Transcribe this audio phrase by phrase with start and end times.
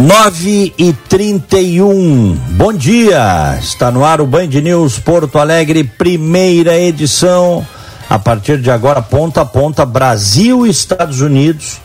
[0.00, 2.34] Nove e trinta e um.
[2.52, 3.58] Bom dia.
[3.60, 7.66] Está no ar o Band News Porto Alegre, primeira edição.
[8.08, 11.76] A partir de agora, ponta a ponta, Brasil e Estados Unidos.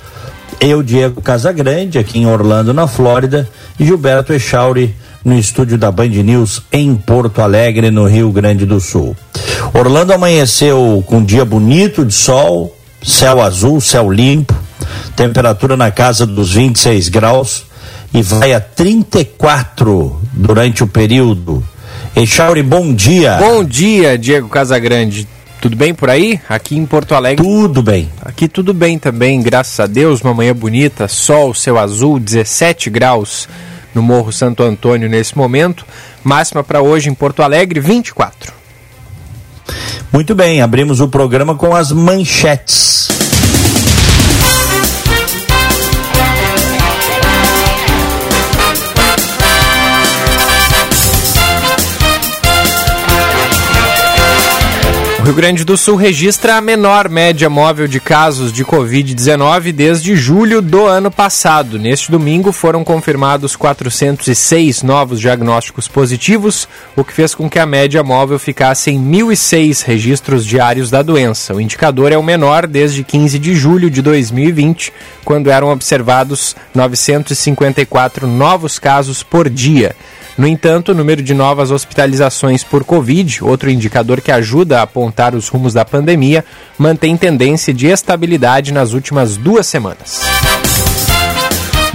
[0.61, 6.07] Eu, Diego Casagrande, aqui em Orlando, na Flórida, e Gilberto Echauri, no estúdio da Band
[6.07, 9.13] News em Porto Alegre, no Rio Grande do Sul.
[9.73, 12.73] Orlando amanheceu com um dia bonito de sol,
[13.03, 14.55] céu azul, céu limpo,
[15.17, 17.74] temperatura na casa dos 26 graus
[18.15, 21.62] e vai a 34 durante o período.
[22.15, 23.35] Echauri, bom dia.
[23.37, 25.27] Bom dia, Diego Casagrande.
[25.59, 26.40] Tudo bem por aí?
[26.48, 27.43] Aqui em Porto Alegre.
[27.43, 28.09] Tudo bem.
[28.21, 30.21] Aqui tudo bem também, graças a Deus.
[30.21, 33.49] Uma manhã bonita, sol, céu azul, 17 graus
[33.93, 35.85] no Morro Santo Antônio nesse momento.
[36.23, 38.53] Máxima para hoje em Porto Alegre, 24.
[40.13, 43.15] Muito bem, abrimos o programa com as manchetes.
[55.26, 60.62] Rio Grande do Sul registra a menor média móvel de casos de Covid-19 desde julho
[60.62, 61.79] do ano passado.
[61.79, 68.03] Neste domingo foram confirmados 406 novos diagnósticos positivos, o que fez com que a média
[68.03, 71.56] móvel ficasse em 1.006 registros diários da doença.
[71.56, 78.28] O indicador é o menor desde 15 de julho de 2020, quando eram observados 954
[78.28, 79.96] novos casos por dia.
[80.38, 85.15] No entanto, o número de novas hospitalizações por Covid, outro indicador que ajuda a apontar
[85.36, 86.44] os rumos da pandemia,
[86.78, 90.22] mantém tendência de estabilidade nas últimas duas semanas.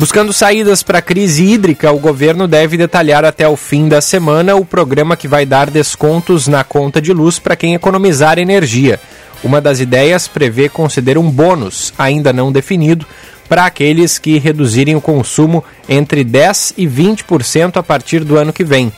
[0.01, 4.57] Buscando saídas para a crise hídrica, o governo deve detalhar até o fim da semana
[4.57, 8.99] o programa que vai dar descontos na conta de luz para quem economizar energia.
[9.45, 13.07] Uma das ideias prevê conceder um bônus, ainda não definido,
[13.47, 18.65] para aqueles que reduzirem o consumo entre 10% e 20% a partir do ano que
[18.65, 18.91] vem.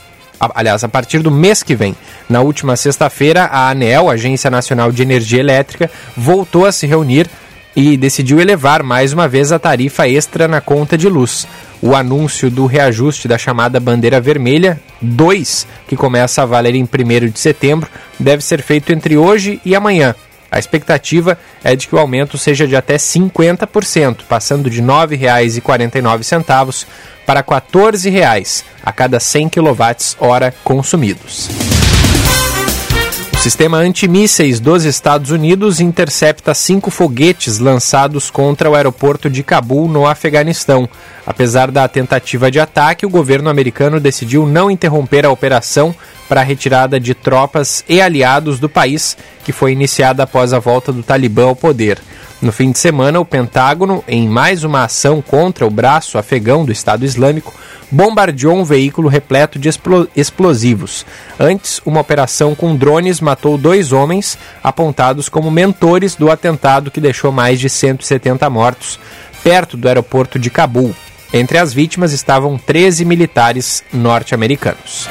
[0.55, 1.95] Aliás, a partir do mês que vem.
[2.29, 7.29] Na última sexta-feira, a ANEEL, Agência Nacional de Energia Elétrica, voltou a se reunir
[7.75, 11.47] e decidiu elevar mais uma vez a tarifa extra na conta de luz.
[11.81, 17.29] O anúncio do reajuste da chamada bandeira vermelha 2, que começa a valer em 1
[17.29, 17.89] de setembro,
[18.19, 20.15] deve ser feito entre hoje e amanhã.
[20.53, 26.85] A expectativa é de que o aumento seja de até 50%, passando de R$ 9,49
[27.25, 31.72] para R$ 14,00 a cada 100 kWh consumidos.
[33.43, 40.07] Sistema antimísseis dos Estados Unidos intercepta cinco foguetes lançados contra o aeroporto de Cabul, no
[40.07, 40.87] Afeganistão.
[41.27, 45.93] Apesar da tentativa de ataque, o governo americano decidiu não interromper a operação
[46.29, 50.93] para a retirada de tropas e aliados do país, que foi iniciada após a volta
[50.93, 51.99] do Talibã ao poder.
[52.43, 56.73] No fim de semana, o Pentágono, em mais uma ação contra o braço afegão do
[56.73, 57.53] Estado Islâmico,
[57.89, 59.69] bombardeou um veículo repleto de
[60.13, 61.05] explosivos.
[61.39, 67.31] Antes, uma operação com drones matou dois homens apontados como mentores do atentado que deixou
[67.31, 68.99] mais de 170 mortos
[69.41, 70.93] perto do aeroporto de Cabul.
[71.31, 75.07] Entre as vítimas estavam 13 militares norte-americanos.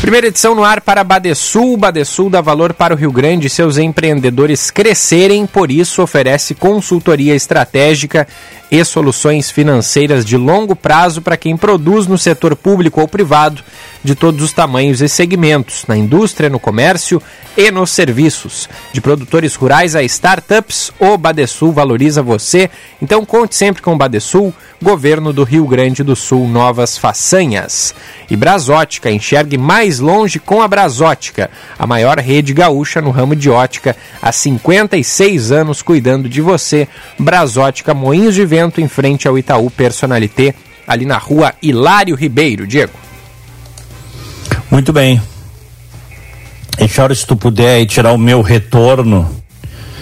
[0.00, 1.76] Primeira edição no ar para Badesul.
[1.76, 7.34] Badesul dá valor para o Rio Grande e seus empreendedores crescerem, por isso oferece consultoria
[7.34, 8.26] estratégica
[8.70, 13.62] e soluções financeiras de longo prazo para quem produz no setor público ou privado
[14.02, 17.22] de todos os tamanhos e segmentos, na indústria, no comércio
[17.56, 18.68] e nos serviços.
[18.92, 22.70] De produtores rurais a startups, o Badesul valoriza você.
[23.00, 24.52] Então conte sempre com o Badesul,
[24.82, 27.94] governo do Rio Grande do Sul, novas façanhas.
[28.28, 33.48] E Brasótica, enxergue mais longe com a Brasótica, a maior rede gaúcha no ramo de
[33.48, 36.86] ótica, há 56 anos cuidando de você.
[37.18, 40.54] Brasótica Moinhos de Vento, em frente ao Itaú Personalité,
[40.86, 42.66] ali na rua Hilário Ribeiro.
[42.66, 42.92] Diego.
[44.70, 45.20] Muito bem.
[46.78, 49.30] E se tu puder tirar o meu retorno,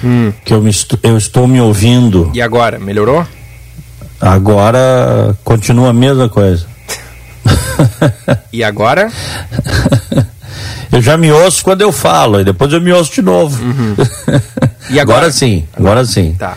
[0.03, 0.33] hum.
[0.45, 0.73] que eu, me,
[1.03, 2.31] eu estou me ouvindo.
[2.35, 3.25] E agora, melhorou?
[4.21, 6.74] Agora continua a mesma coisa.
[8.53, 9.11] e agora?
[10.93, 13.63] eu já me ouço quando eu falo, e depois eu me ouço de novo.
[13.63, 13.95] Uhum.
[14.91, 15.19] E agora?
[15.19, 16.35] agora sim, agora sim.
[16.39, 16.57] Tá.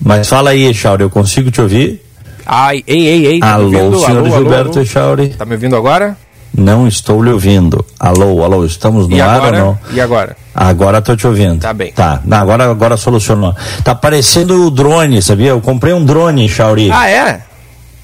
[0.00, 2.02] Mas fala aí, Chauro, eu consigo te ouvir?
[2.46, 3.40] Ai, ei, ei, ei.
[3.40, 4.84] Tá alô, senhor alô, Gilberto alô, alô.
[4.86, 5.28] Chauri.
[5.30, 6.16] Tá me ouvindo agora?
[6.56, 7.84] Não estou lhe ouvindo.
[8.00, 9.78] Alô, alô, estamos no ar ou não?
[9.92, 10.34] E agora?
[10.54, 11.60] Agora estou te ouvindo.
[11.60, 11.92] Tá bem.
[11.92, 13.54] Tá, agora, agora solucionou.
[13.84, 15.50] Tá parecendo o drone, sabia?
[15.50, 16.90] Eu comprei um drone, Chauri.
[16.90, 17.42] Ah, é?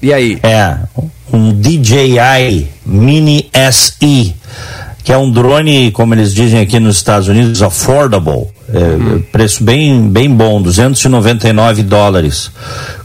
[0.01, 0.39] E aí?
[0.43, 0.77] É,
[1.31, 4.35] um DJI Mini SE,
[5.03, 8.47] que é um drone, como eles dizem aqui nos Estados Unidos, affordable.
[8.69, 12.51] É, Preço bem, bem bom, 299 dólares.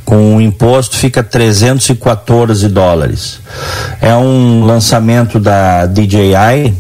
[0.05, 3.41] Com o imposto fica 314 dólares.
[4.01, 6.75] É um lançamento da DJI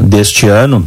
[0.00, 0.86] deste ano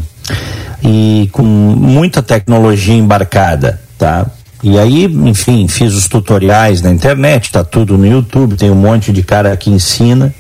[0.84, 4.26] e com muita tecnologia embarcada, tá?
[4.64, 9.12] E aí, enfim, fiz os tutoriais na internet, tá tudo no YouTube, tem um monte
[9.14, 10.34] de cara que ensina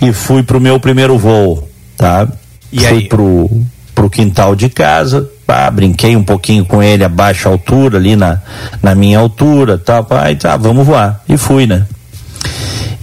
[0.00, 1.66] e fui pro meu primeiro voo,
[1.96, 2.28] tá?
[2.70, 3.08] E fui aí?
[3.08, 3.50] pro
[3.94, 8.42] pro quintal de casa, pá, brinquei um pouquinho com ele a baixa altura ali na,
[8.82, 11.22] na minha altura, tal, pá, e tá, vamos voar.
[11.26, 11.86] E fui, né?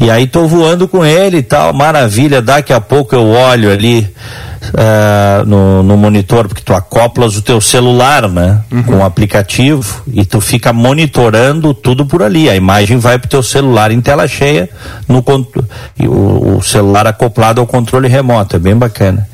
[0.03, 4.13] E aí tô voando com ele e tal, maravilha, daqui a pouco eu olho ali
[4.77, 8.59] ah, no, no monitor, porque tu acoplas o teu celular, né?
[8.85, 12.49] Com o aplicativo e tu fica monitorando tudo por ali.
[12.49, 14.69] A imagem vai pro teu celular em tela cheia,
[15.07, 15.23] no,
[16.01, 19.25] o, o celular acoplado ao controle remoto, é bem bacana.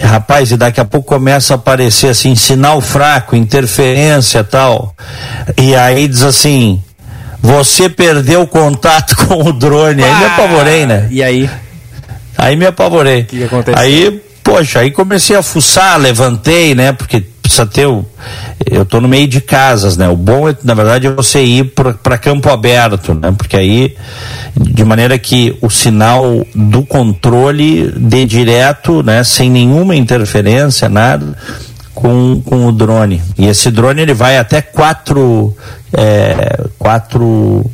[0.00, 4.92] Rapaz, e daqui a pouco começa a aparecer assim, sinal fraco, interferência tal.
[5.56, 6.82] E aí diz assim,
[7.44, 10.02] você perdeu o contato com o drone.
[10.02, 11.08] Aí me apavorei, né?
[11.10, 11.50] E aí?
[12.38, 13.20] Aí me apavorei.
[13.20, 13.78] O que aconteceu?
[13.78, 16.92] Aí, poxa, aí comecei a fuçar, levantei, né?
[16.92, 18.02] Porque precisa ter o.
[18.64, 20.08] Eu tô no meio de casas, né?
[20.08, 23.32] O bom é, na verdade, é você ir para campo aberto, né?
[23.36, 23.94] Porque aí,
[24.56, 29.22] de maneira que o sinal do controle dê direto, né?
[29.22, 31.36] Sem nenhuma interferência, nada.
[31.94, 33.22] Com, com o drone.
[33.38, 35.56] E esse drone ele vai até quatro.
[35.92, 37.64] É, quatro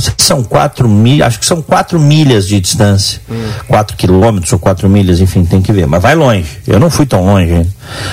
[0.00, 3.20] não sei se são quatro milhas, acho que são quatro milhas de distância.
[3.68, 5.86] Quatro quilômetros ou quatro milhas, enfim, tem que ver.
[5.86, 6.46] Mas vai longe.
[6.66, 7.68] Eu não fui tão longe ainda.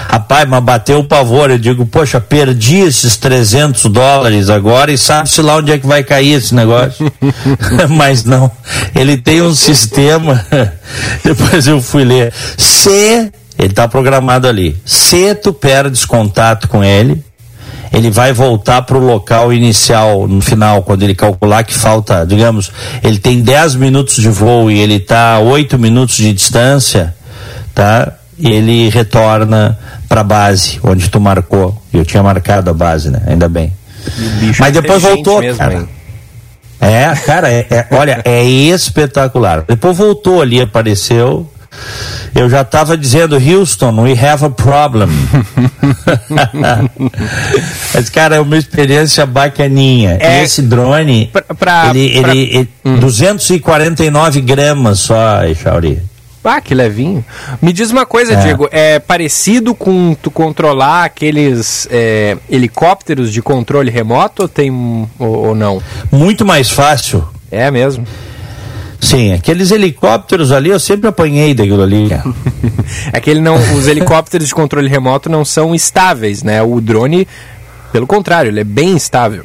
[0.09, 1.49] Rapaz, mas bateu o pavor.
[1.49, 6.03] Eu digo, poxa, perdi esses 300 dólares agora e sabe-se lá onde é que vai
[6.03, 7.09] cair esse negócio.
[7.89, 8.51] mas não.
[8.93, 10.45] Ele tem um sistema.
[11.23, 12.33] Depois eu fui ler.
[12.57, 13.31] Se.
[13.57, 14.77] Ele está programado ali.
[14.85, 17.23] Se tu perdes contato com ele,
[17.91, 22.71] ele vai voltar para o local inicial no final, quando ele calcular que falta, digamos,
[23.03, 27.15] ele tem 10 minutos de voo e ele está a 8 minutos de distância,
[27.73, 28.13] tá?
[28.37, 29.77] E ele retorna
[30.07, 31.81] para a base, onde tu marcou.
[31.91, 33.21] Eu tinha marcado a base, né?
[33.25, 33.73] Ainda bem.
[34.59, 35.73] Mas depois voltou, mesmo, cara.
[35.73, 35.89] hein?
[36.79, 39.63] É, cara, é- é- olha, é espetacular.
[39.67, 41.49] Depois voltou ali, apareceu.
[42.35, 45.09] Eu já estava dizendo, Houston, we have a problem.
[47.93, 50.17] Mas, cara, é uma experiência bacaninha.
[50.19, 56.01] É, esse drone, pra- pra- ele, pra- ele, ele 249 gramas só, Chauri.
[56.49, 57.25] Ah, que levinho.
[57.61, 58.35] Me diz uma coisa, É.
[58.37, 65.09] Diego, é parecido com tu controlar aqueles é, helicópteros de controle remoto ou tem ou,
[65.19, 65.81] ou não?
[66.09, 67.27] Muito mais fácil.
[67.51, 68.07] É mesmo.
[68.99, 72.09] Sim, aqueles helicópteros ali, eu sempre apanhei daquilo ali.
[72.09, 72.23] cara.
[73.11, 76.63] É que ele não, os helicópteros de controle remoto não são estáveis, né?
[76.63, 77.27] O drone,
[77.91, 79.43] pelo contrário, ele é bem estável.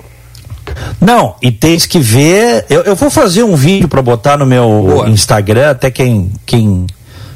[1.00, 2.64] Não, e tens que ver.
[2.70, 5.08] Eu, eu vou fazer um vídeo para botar no meu Boa.
[5.08, 6.86] Instagram, até quem, quem,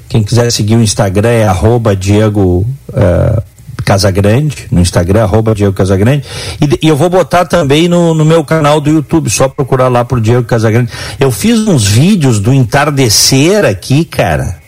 [0.09, 2.64] quem quiser seguir o Instagram é arroba Diego
[2.95, 3.43] eh,
[3.87, 6.25] Casagrande, no Instagram, arroba Diego Casagrande.
[6.61, 10.05] E, e eu vou botar também no, no meu canal do YouTube, só procurar lá
[10.05, 10.90] pro Diego Casagrande.
[11.21, 14.65] Eu fiz uns vídeos do entardecer aqui, cara.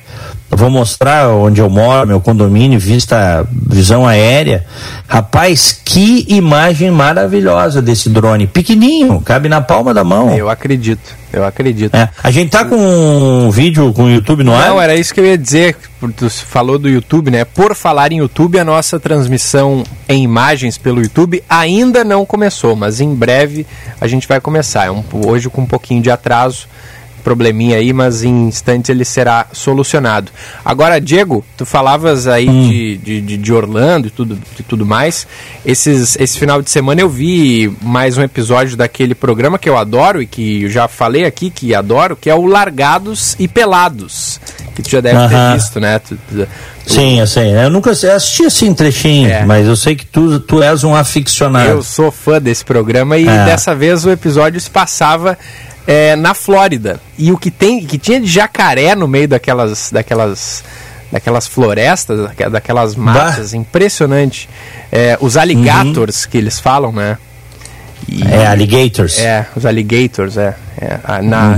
[0.51, 4.65] Eu vou mostrar onde eu moro, meu condomínio, vista, visão aérea.
[5.07, 8.47] Rapaz, que imagem maravilhosa desse drone.
[8.47, 10.35] Pequenininho, cabe na palma da mão.
[10.35, 11.95] Eu acredito, eu acredito.
[11.95, 14.69] É, A gente tá com um vídeo com o YouTube no ar?
[14.69, 15.77] Não, era isso que eu ia dizer.
[16.17, 17.45] Tu falou do YouTube, né?
[17.45, 23.01] Por falar em YouTube, a nossa transmissão em imagens pelo YouTube ainda não começou, mas
[23.01, 23.67] em breve
[24.01, 24.87] a gente vai começar.
[24.87, 26.67] É um, hoje com um pouquinho de atraso,
[27.29, 30.33] probleminha aí, mas em instantes ele será solucionado.
[30.65, 32.69] Agora, Diego, tu falavas aí Hum.
[32.71, 35.27] de, de, de- de Orlando e tudo, e tudo mais.
[35.65, 40.23] Esses, esse final de semana eu vi mais um episódio daquele programa que eu adoro
[40.23, 44.41] e que eu já falei aqui que adoro, que é o Largados e Pelados.
[44.79, 45.55] Que tu já deve ter Aham.
[45.55, 45.99] visto, né?
[45.99, 46.47] Tu- tu-
[46.87, 47.53] Sim, eu sei.
[47.53, 49.45] Eu nunca assisti assim trechinho, É.
[49.45, 51.69] mas eu sei que tu, tu és um aficionado.
[51.69, 53.45] Eu sou fã desse programa e É.
[53.45, 55.37] dessa vez o episódio se passava
[55.85, 57.01] é, na Flórida.
[57.19, 60.63] E o que tem, que tinha de jacaré no meio daquelas, daquelas,
[61.11, 64.49] daquelas florestas, daque- daquelas matas, impressionante.
[64.93, 67.19] É, os alligators que eles falam, né?
[68.09, 69.19] E, É, alligators.
[69.19, 70.55] É, os alligators, é.
[70.81, 71.57] é na,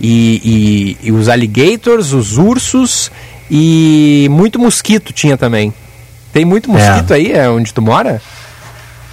[0.00, 3.10] e, e- e os alligators, os ursos
[3.50, 5.72] e muito mosquito tinha também.
[6.32, 8.20] Tem muito mosquito aí, é onde tu mora?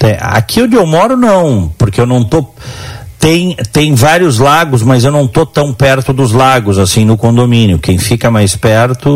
[0.01, 2.48] É, aqui onde eu moro, não, porque eu não tô.
[3.19, 7.77] Tem, tem vários lagos, mas eu não tô tão perto dos lagos, assim, no condomínio.
[7.77, 9.09] Quem fica mais perto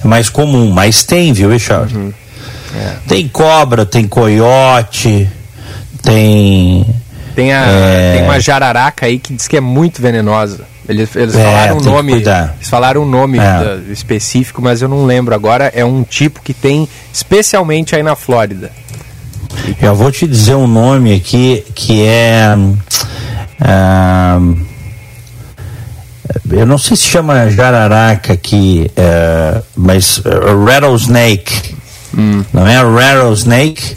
[0.00, 0.70] é, é mais comum.
[0.70, 1.92] Mas tem, viu, Richard?
[3.08, 5.28] Tem cobra, tem coiote,
[6.04, 6.86] tem.
[7.34, 8.12] Tem, a, É.
[8.16, 10.60] tem uma jararaca aí que diz que é muito venenosa.
[10.88, 12.12] Eles, eles É, falaram nome.
[12.12, 13.40] Eles falaram um nome É.
[13.42, 15.72] da- específico, mas eu não lembro agora.
[15.74, 18.70] É um tipo que tem especialmente aí na Flórida.
[19.80, 22.54] Eu vou te dizer um nome aqui que é.
[23.60, 24.38] ah,
[26.50, 31.74] eu não sei se chama jararaca aqui, eh, mas uh, rattlesnake.
[32.52, 33.96] Não é rattlesnake?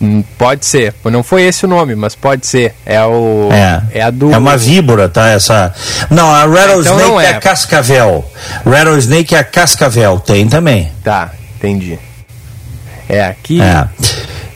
[0.00, 0.94] Hum, Pode ser.
[1.04, 2.74] Não foi esse o nome, mas pode ser.
[2.86, 3.48] É o.
[3.92, 4.02] É.
[4.02, 4.32] a do.
[4.32, 5.28] É uma víbora, tá?
[5.28, 5.74] Essa.
[6.08, 7.26] Não, a rattlesnake então é.
[7.26, 7.30] é.
[7.30, 8.24] a cascavel.
[8.64, 10.92] Rattlesnake é a cascavel, tem também.
[11.02, 11.98] Tá, entendi.
[13.08, 13.60] É, aqui.
[13.60, 13.88] É.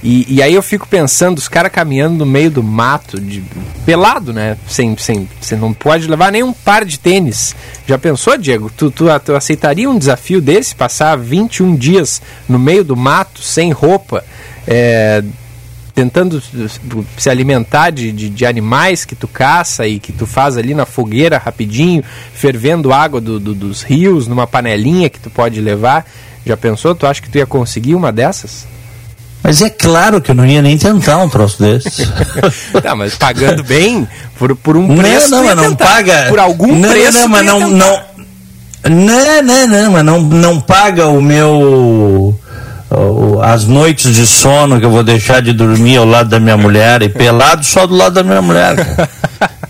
[0.03, 3.43] E, e aí eu fico pensando, os caras caminhando no meio do mato, de,
[3.87, 4.57] pelado, né?
[4.67, 7.55] Sem, sem, você não pode levar nem um par de tênis.
[7.87, 8.69] Já pensou, Diego?
[8.77, 10.75] Tu, tu, tu aceitaria um desafio desse?
[10.75, 14.25] Passar 21 dias no meio do mato, sem roupa,
[14.67, 15.23] é,
[15.95, 16.43] tentando
[17.19, 20.87] se alimentar de, de, de animais que tu caça e que tu faz ali na
[20.87, 22.03] fogueira rapidinho,
[22.35, 26.07] fervendo água do, do- dos rios numa panelinha que tu pode levar.
[26.47, 26.95] Já pensou?
[26.95, 28.67] Tu acha que tu ia conseguir uma dessas?
[29.45, 32.07] Mas é claro que eu não ia nem tentar um troço desse.
[32.81, 34.07] Tá, mas pagando bem,
[34.39, 35.31] por, por um Não, preço.
[35.31, 36.27] não, ia mas não paga.
[36.29, 37.19] Por algum não, preço.
[37.19, 38.01] Não, mas não, não.
[38.89, 42.39] Não, não, não, mas não, não paga o meu.
[43.43, 47.03] As noites de sono que eu vou deixar de dormir ao lado da minha mulher
[47.03, 48.77] e pelado só do lado da minha mulher.
[48.77, 49.09] cara.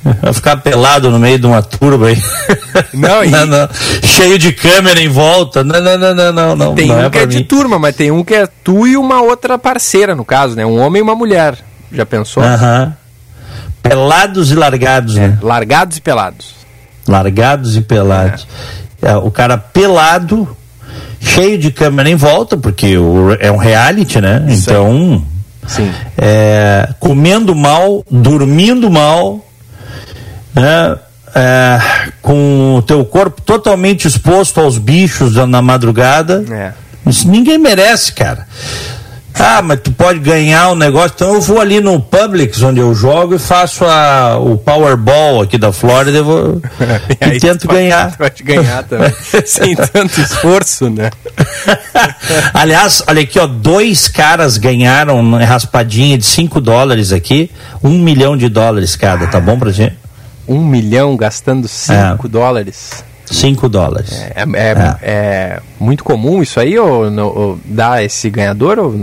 [0.21, 2.21] Vai ficar pelado no meio de uma turba aí.
[2.93, 3.31] Não, e-
[4.03, 5.63] Cheio de câmera em volta.
[5.63, 6.57] Não, não, não, não, não.
[6.57, 7.45] não Tem não um é que é de mim.
[7.45, 10.67] turma, mas tem um que é tu e uma outra parceira, no caso, né?
[10.67, 11.57] Um homem e uma mulher.
[11.93, 12.43] Já pensou?
[12.43, 12.93] Aham.
[13.83, 15.39] Pelados e largados, né?
[15.43, 16.55] Largados e pelados.
[17.07, 18.47] largados e pelados.
[19.01, 20.57] É, o cara pelado,
[21.23, 24.45] cheio de câmera em volta, porque o- é um reality, né?
[24.49, 25.25] Então,
[25.67, 25.91] Sim.
[26.19, 29.45] é, comendo mal, dormindo mal,
[30.55, 30.97] né?
[31.35, 31.79] É,
[32.21, 36.45] com o teu corpo totalmente exposto aos bichos na- na madrugada.
[36.51, 36.73] É.
[37.09, 38.47] Isso ninguém merece, cara.
[39.39, 41.13] Ah, mas tu pode ganhar um negócio.
[41.15, 45.57] Então eu vou ali no Publix, onde eu jogo, e faço a, o Powerball aqui
[45.59, 46.63] da Flórida eu vou,
[47.11, 48.17] e, tu tento pode- ganhar.
[48.17, 49.13] Pode ganhar também.
[49.47, 51.11] Sem tanto esforço, né?
[52.55, 57.51] Aliás, olha aqui, ó, dois caras ganharam raspadinha de 5 dólares aqui,
[57.83, 59.97] um milhão de dólares cada, tá bom pra gente?
[60.47, 63.05] Um milhão gastando 5 dólares.
[63.27, 64.11] 5 dólares.
[64.35, 68.95] É, é- é muito comum isso aí, ou, não- ou dá esse ganhador, ou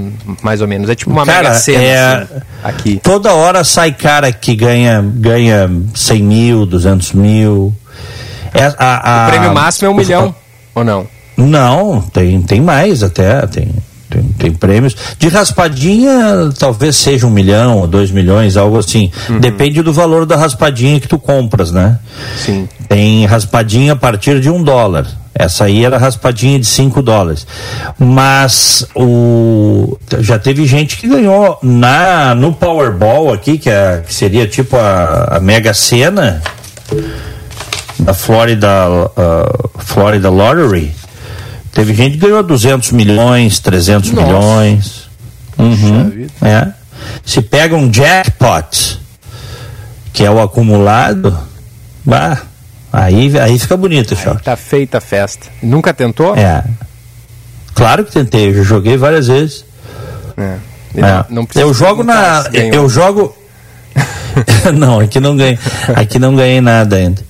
[0.44, 0.90] mais ou menos?
[0.90, 2.34] É tipo uma Cara, mega cena é- assim,
[2.64, 3.00] aqui.
[3.04, 7.74] Toda hora sai cara que ganha, ganha 100 mil, 200 mil.
[8.54, 10.36] É, a- a- O prêmio máximo é um milhão,
[10.76, 11.08] ou não?
[11.38, 13.70] Não, tem, tem mais até, tem,
[14.10, 14.96] tem, tem prêmios.
[15.18, 19.12] De raspadinha, talvez seja um milhão ou dois milhões, algo assim.
[19.40, 22.00] Depende do valor da raspadinha que tu compras, né?
[22.38, 22.68] Sim.
[22.88, 25.08] Tem raspadinha a partir de um dólar.
[25.34, 27.48] Essa aí era raspadinha de 5 dólares.
[27.98, 34.48] Mas o já teve gente que ganhou na no Powerball aqui, que, é, que seria
[34.48, 36.42] tipo a, a Mega Sena
[38.00, 40.99] da Florida, uh, Florida Lottery.
[41.80, 44.28] Teve gente que ganhou 200 milhões, 300 Nossa.
[44.28, 45.10] milhões.
[45.58, 46.74] Uhum, é.
[47.26, 49.00] Se pega um jackpot,
[50.12, 51.40] que é o acumulado,
[52.04, 52.42] bah,
[52.92, 54.44] aí, aí fica bonito, Short.
[54.44, 55.48] tá feita a festa.
[55.64, 56.36] Nunca tentou?
[56.36, 56.66] É.
[57.74, 59.64] Claro que tentei, eu já joguei várias vezes.
[60.36, 60.58] É.
[60.96, 61.02] É.
[61.02, 62.44] Não, não eu jogo na.
[62.52, 63.34] Eu jogo.
[64.76, 65.58] não, aqui não ganhei.
[65.96, 67.22] Aqui não ganhei nada ainda.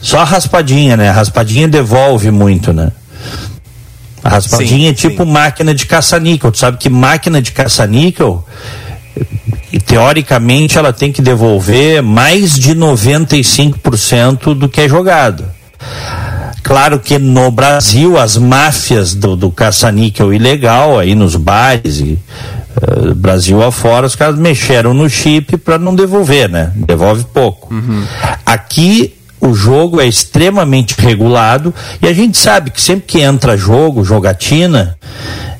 [0.00, 1.08] Só a raspadinha, né?
[1.08, 2.90] A raspadinha devolve muito, né?
[4.26, 5.30] A raspadinha Sim, é tipo sim.
[5.30, 6.50] máquina de caça-níquel.
[6.50, 8.44] Tu sabe que máquina de caça-níquel,
[9.86, 15.44] teoricamente, ela tem que devolver mais de 95% do que é jogado.
[16.62, 22.18] Claro que no Brasil as máfias do, do caça-níquel ilegal aí nos bares e
[22.82, 26.72] eh, Brasil afora, os caras mexeram no chip para não devolver, né?
[26.74, 27.72] Devolve pouco.
[28.44, 34.04] Aqui o jogo é extremamente regulado e a gente sabe que sempre que entra jogo,
[34.04, 34.96] jogatina,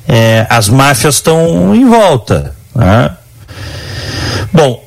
[0.07, 2.55] eh, as máfias estão em volta.
[2.75, 3.11] Né?
[4.51, 4.83] Bom,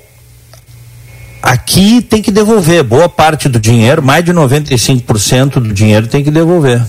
[1.43, 6.31] aqui tem que devolver boa parte do dinheiro, mais de 95% do dinheiro tem que
[6.31, 6.83] devolver.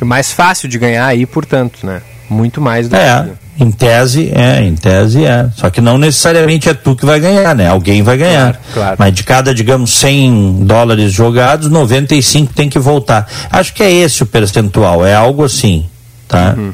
[0.00, 2.02] É mais fácil de ganhar aí, portanto, né?
[2.28, 3.45] Muito mais do é, que...
[3.58, 5.48] em tese é, em tese é.
[5.56, 7.68] Só que não necessariamente é tu que vai ganhar, né?
[7.68, 8.52] Alguém vai ganhar.
[8.52, 8.96] Claro, claro.
[8.98, 13.26] Mas de cada, digamos, 100 dólares jogados, 95 tem que voltar.
[13.50, 15.86] Acho que é esse o percentual, é algo assim,
[16.28, 16.54] tá?
[16.56, 16.72] Uhum.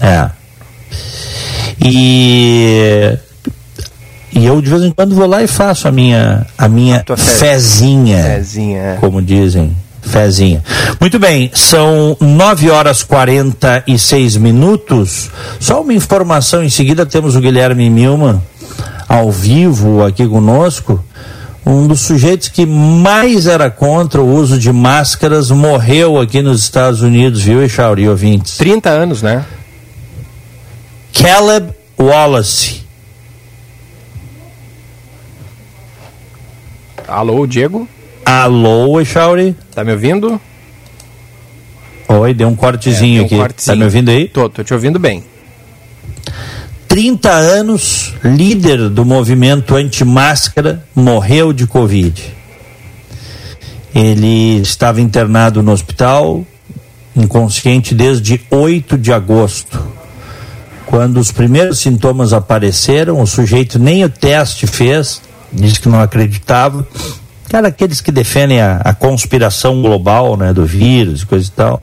[0.00, 0.30] É.
[1.84, 3.18] E
[4.32, 8.22] e eu de vez em quando vou lá e faço a minha a minha fezinha,
[8.22, 8.96] fezinha é.
[9.00, 9.74] como dizem,
[10.06, 10.62] fezinha.
[11.00, 15.30] Muito bem, são 9 horas 46 minutos.
[15.60, 18.40] Só uma informação em seguida temos o Guilherme Milman
[19.08, 21.02] ao vivo aqui conosco.
[21.64, 27.02] Um dos sujeitos que mais era contra o uso de máscaras morreu aqui nos Estados
[27.02, 28.56] Unidos, viu, Echauri, ouvintes?
[28.56, 29.44] 30 anos, né?
[31.12, 32.86] Caleb Wallace.
[37.08, 37.88] Alô, Diego?
[38.26, 39.54] Alô, Echauri?
[39.72, 40.40] Tá me ouvindo?
[42.08, 43.36] Oi, deu um cortezinho é, um aqui.
[43.36, 43.72] Cortezinho.
[43.72, 44.26] Tá me ouvindo aí?
[44.26, 45.22] Tô, tô te ouvindo bem.
[46.88, 52.34] 30 anos, líder do movimento anti-máscara, morreu de Covid.
[53.94, 56.44] Ele estava internado no hospital,
[57.14, 59.80] inconsciente desde 8 de agosto.
[60.84, 66.84] Quando os primeiros sintomas apareceram, o sujeito nem o teste fez, disse que não acreditava.
[67.48, 71.82] Cara, aqueles que defendem a, a conspiração global né, do vírus e coisa e tal,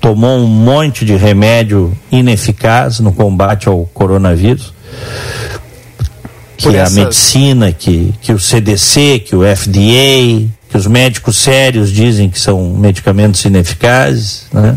[0.00, 4.72] tomou um monte de remédio ineficaz no combate ao coronavírus.
[6.56, 11.90] Que é a medicina, que, que o CDC, que o FDA, que os médicos sérios
[11.90, 14.76] dizem que são medicamentos ineficazes, né?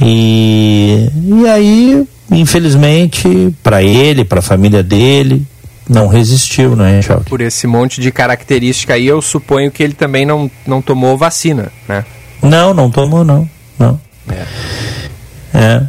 [0.00, 5.44] E, e aí infelizmente, para ele, para a família dele,
[5.90, 7.28] não resistiu, né, Chalk?
[7.28, 11.72] Por esse monte de característica aí, eu suponho que ele também não, não tomou vacina,
[11.88, 12.04] né?
[12.40, 13.50] Não, não tomou, não.
[13.76, 14.00] não.
[14.30, 14.46] É.
[15.52, 15.82] É.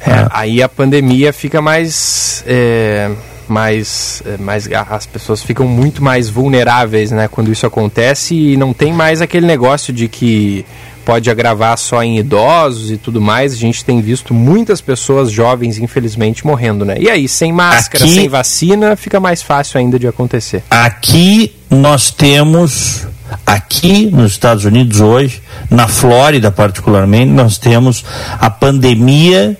[0.00, 0.26] é.
[0.30, 2.42] Aí a pandemia fica mais.
[2.44, 3.08] É,
[3.46, 4.68] mais, é, mais.
[4.72, 7.28] As pessoas ficam muito mais vulneráveis, né?
[7.28, 10.66] Quando isso acontece e não tem mais aquele negócio de que
[11.04, 13.52] pode agravar só em idosos e tudo mais.
[13.52, 16.96] A gente tem visto muitas pessoas jovens, infelizmente, morrendo, né?
[16.98, 20.62] E aí, sem máscara, aqui, sem vacina, fica mais fácil ainda de acontecer.
[20.70, 23.06] Aqui nós temos,
[23.46, 28.04] aqui nos Estados Unidos hoje, na Flórida particularmente, nós temos
[28.38, 29.56] a pandemia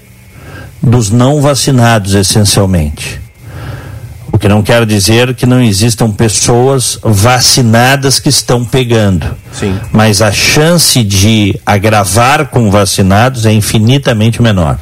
[0.83, 3.21] dos não vacinados, essencialmente.
[4.41, 9.37] O que não quer dizer que não existam pessoas vacinadas que estão pegando.
[9.53, 9.79] Sim.
[9.93, 14.79] Mas a chance de agravar com vacinados é infinitamente menor.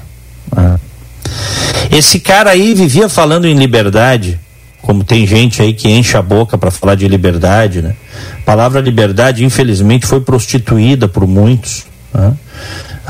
[0.55, 0.79] Né?
[1.91, 4.39] Esse cara aí vivia falando em liberdade,
[4.81, 7.97] como tem gente aí que enche a boca para falar de liberdade, né?
[8.41, 11.85] A palavra liberdade, infelizmente, foi prostituída por muitos.
[12.15, 12.33] Né?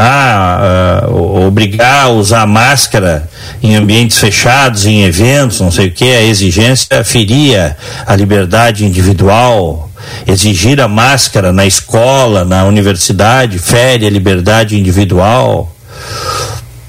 [0.00, 3.28] Ah, uh, obrigar a usar máscara
[3.60, 9.90] em ambientes fechados, em eventos, não sei o que, a exigência feria a liberdade individual,
[10.24, 15.74] exigir a máscara na escola, na universidade, fere a liberdade individual.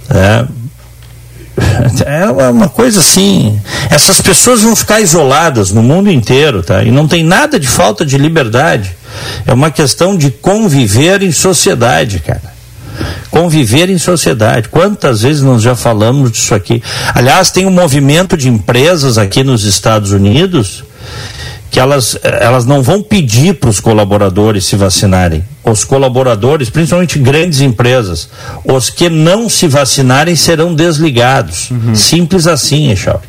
[2.06, 3.60] É, é uma coisa assim.
[3.90, 6.84] Essas pessoas vão ficar isoladas no mundo inteiro, tá?
[6.84, 8.96] E não tem nada de falta de liberdade.
[9.46, 12.59] É uma questão de conviver em sociedade, cara
[13.30, 14.70] conviver em sociedade.
[14.70, 16.82] Quantas vezes nós já falamos disso aqui?
[17.14, 20.84] Aliás, tem um movimento de empresas aqui nos Estados Unidos
[21.72, 25.44] que elas, elas não vão pedir para os colaboradores se vacinarem.
[25.64, 28.30] Os colaboradores, principalmente grandes empresas,
[28.66, 31.70] os que não se vacinarem serão desligados.
[31.70, 31.94] Uhum.
[31.94, 33.22] Simples assim, Echau.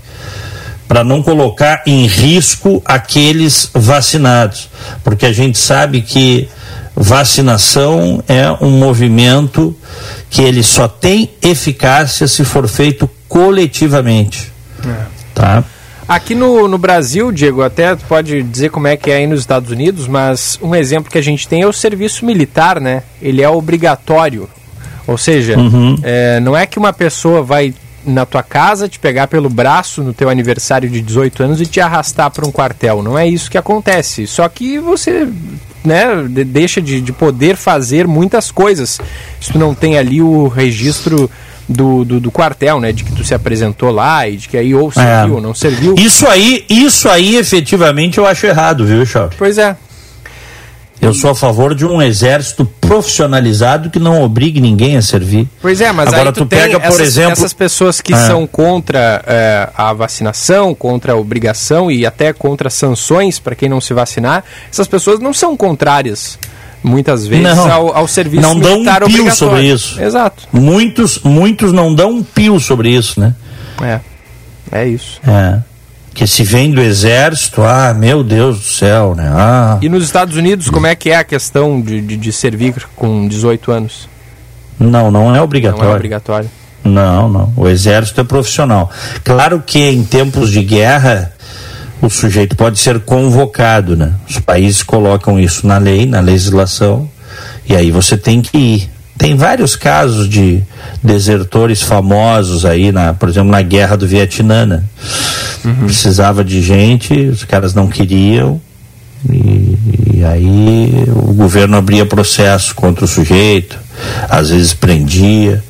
[0.88, 4.68] Para não colocar em risco aqueles vacinados.
[5.04, 6.48] Porque a gente sabe que
[6.94, 9.74] vacinação é um movimento
[10.28, 14.52] que ele só tem eficácia se for feito coletivamente.
[14.86, 15.04] É.
[15.34, 15.64] Tá?
[16.10, 19.70] Aqui no, no Brasil, Diego, até pode dizer como é que é aí nos Estados
[19.70, 23.04] Unidos, mas um exemplo que a gente tem é o serviço militar, né?
[23.22, 24.48] Ele é obrigatório.
[25.06, 25.96] Ou seja, uhum.
[26.02, 27.72] é, não é que uma pessoa vai
[28.04, 31.80] na tua casa, te pegar pelo braço no teu aniversário de 18 anos e te
[31.80, 33.02] arrastar para um quartel.
[33.02, 34.26] Não é isso que acontece.
[34.26, 35.28] Só que você
[35.84, 36.06] né,
[36.46, 39.00] deixa de, de poder fazer muitas coisas
[39.40, 41.30] se tu não tem ali o registro
[41.68, 42.92] do, do, do, quartel, né?
[42.92, 45.36] De que tu se apresentou lá e de que aí ou serviu é.
[45.36, 45.94] ou não serviu.
[45.96, 49.36] Isso aí, isso aí efetivamente eu acho errado, viu, Chauri?
[49.38, 49.76] Pois é.
[51.00, 55.48] Eu sou a favor de um exército profissionalizado que não obrigue ninguém a servir.
[55.62, 58.16] Pois é, mas Agora, tu, tu pega, por essas, exemplo, essas pessoas que é.
[58.16, 63.80] são contra é, a vacinação, contra a obrigação e até contra sanções para quem não
[63.80, 66.38] se vacinar, essas pessoas não são contrárias
[66.82, 70.00] muitas vezes não, ao, ao serviço não dão um pio sobre isso.
[70.02, 70.48] Exato.
[70.52, 73.34] Muitos, muitos não dão um pio sobre isso, né?
[73.82, 74.00] É.
[74.72, 75.20] É isso.
[75.26, 75.60] É.
[76.12, 79.30] Que se vem do exército, ah, meu Deus do céu, né?
[79.32, 79.78] Ah.
[79.80, 83.28] E nos Estados Unidos, como é que é a questão de, de, de servir com
[83.28, 84.08] 18 anos?
[84.78, 85.84] Não, não é obrigatório.
[85.84, 86.50] Não é obrigatório.
[86.82, 87.52] Não, não.
[87.56, 88.90] O exército é profissional.
[89.22, 91.32] Claro que em tempos de guerra
[92.00, 94.14] o sujeito pode ser convocado, né?
[94.28, 97.08] Os países colocam isso na lei, na legislação,
[97.68, 98.90] e aí você tem que ir.
[99.20, 100.62] Tem vários casos de
[101.04, 104.64] desertores famosos aí, na, por exemplo, na guerra do Vietnã.
[104.64, 104.82] Né?
[105.62, 105.84] Uhum.
[105.84, 108.58] Precisava de gente, os caras não queriam,
[109.28, 109.78] e,
[110.14, 113.78] e, aí o governo abria processo contra o sujeito,
[114.26, 115.62] às vezes prendia,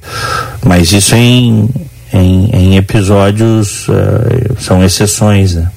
[0.65, 1.69] mas isso em,
[2.13, 5.57] em, em episódios uh, são exceções.
[5.57, 5.69] Né?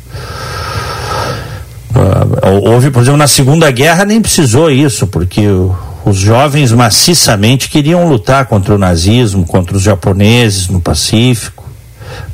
[1.96, 7.70] Uh, houve, por exemplo, na Segunda Guerra nem precisou isso, porque o, os jovens maciçamente
[7.70, 11.64] queriam lutar contra o nazismo, contra os japoneses no Pacífico,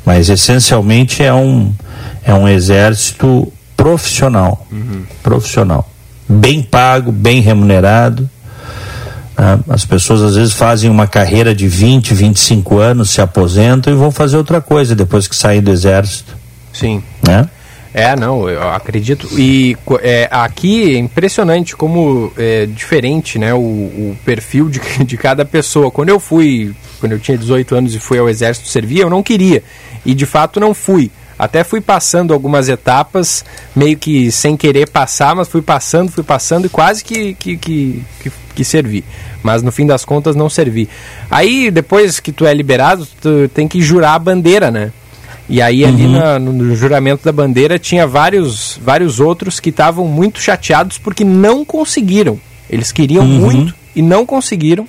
[0.04, 1.72] mas essencialmente é um,
[2.24, 5.04] é um exército profissional, uhum.
[5.22, 5.88] profissional,
[6.28, 8.28] bem pago, bem remunerado.
[9.38, 9.58] Né?
[9.68, 14.10] As pessoas às vezes fazem uma carreira de 20, 25 anos, se aposentam e vão
[14.10, 16.36] fazer outra coisa depois que saem do exército.
[16.72, 17.02] Sim.
[17.26, 17.48] Né?
[17.92, 19.28] É, não, eu acredito.
[19.38, 25.44] E é, aqui é impressionante como é diferente né, o, o, perfil de, de cada
[25.44, 25.90] pessoa.
[25.90, 29.22] Quando eu fui, quando eu tinha 18 anos e fui ao exército servir, eu não
[29.22, 29.62] queria.
[30.06, 31.10] E de fato não fui.
[31.36, 33.42] Até fui passando algumas etapas,
[33.74, 38.04] meio que sem querer passar, mas fui passando, fui passando e quase que, que, que,
[38.20, 39.02] que, que servi.
[39.42, 40.86] Mas no fim das contas não servi.
[41.30, 44.92] Aí depois que tu é liberado, tu tem que jurar a bandeira, né?
[45.50, 46.12] E aí ali uhum.
[46.12, 51.64] na, no juramento da bandeira tinha vários, vários outros que estavam muito chateados porque não
[51.64, 52.38] conseguiram.
[52.70, 53.40] Eles queriam uhum.
[53.40, 54.86] muito e não conseguiram.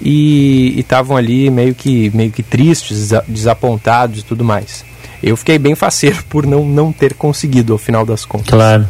[0.00, 4.82] E estavam ali meio que, meio que tristes, desapontados e tudo mais.
[5.22, 8.48] Eu fiquei bem faceiro por não, não ter conseguido, ao final das contas.
[8.48, 8.88] Claro.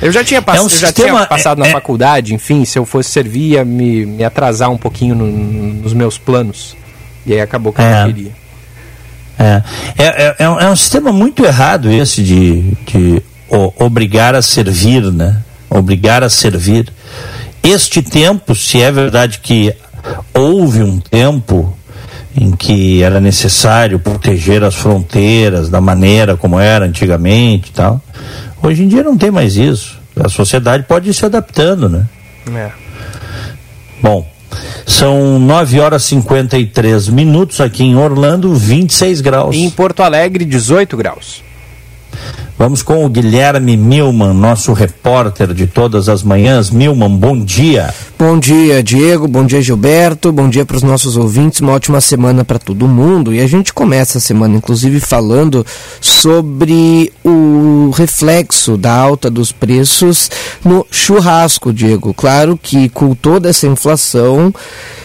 [0.00, 1.72] Eu já tinha, pass é um já sistema, tinha passado é, na é...
[1.72, 6.18] faculdade, enfim, se eu fosse servir ia me, me atrasar um pouquinho no, nos meus
[6.18, 6.76] planos.
[7.26, 8.06] E aí acabou que eu não é.
[8.06, 8.47] queria.
[9.38, 9.62] É,
[9.96, 15.02] é, é, um, é um sistema muito errado esse de, de o, obrigar a servir,
[15.12, 15.42] né?
[15.70, 16.92] Obrigar a servir.
[17.62, 19.74] Este tempo, se é verdade que
[20.34, 21.76] houve um tempo
[22.36, 28.00] em que era necessário proteger as fronteiras da maneira como era antigamente e tal,
[28.62, 29.98] hoje em dia não tem mais isso.
[30.18, 32.06] A sociedade pode ir se adaptando, né?
[32.54, 32.70] É.
[34.02, 34.26] Bom,
[34.86, 39.54] são 9 horas e 53 minutos aqui em Orlando, 26 graus.
[39.54, 41.47] Em Porto Alegre, 18 graus.
[42.58, 46.72] Vamos com o Guilherme Milman, nosso repórter de todas as manhãs.
[46.72, 47.94] Milman, bom dia.
[48.18, 49.28] Bom dia, Diego.
[49.28, 50.32] Bom dia, Gilberto.
[50.32, 51.60] Bom dia para os nossos ouvintes.
[51.60, 53.32] Uma ótima semana para todo mundo.
[53.32, 55.64] E a gente começa a semana, inclusive, falando
[56.00, 60.28] sobre o reflexo da alta dos preços
[60.64, 62.12] no churrasco, Diego.
[62.12, 64.52] Claro que com toda essa inflação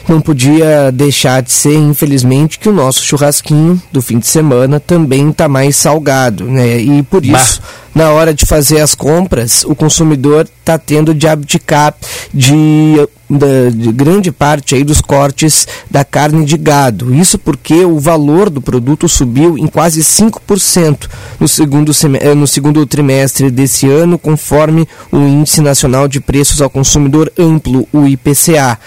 [0.07, 5.29] não podia deixar de ser, infelizmente, que o nosso churrasquinho do fim de semana também
[5.29, 6.77] está mais salgado, né?
[6.77, 7.84] E por isso, bah.
[7.93, 11.93] na hora de fazer as compras, o consumidor está tendo de abdicar
[12.34, 17.13] de da, de grande parte aí dos cortes da carne de gado.
[17.13, 21.08] Isso porque o valor do produto subiu em quase 5%
[21.39, 26.69] no segundo, eh, no segundo trimestre desse ano, conforme o Índice Nacional de Preços ao
[26.69, 28.78] Consumidor Amplo, o IPCA.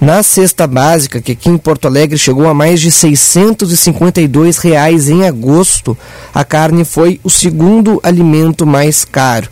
[0.00, 5.26] Na cesta básica, que aqui em Porto Alegre chegou a mais de 652 reais em
[5.26, 5.96] agosto,
[6.34, 9.48] a carne foi o segundo alimento mais caro.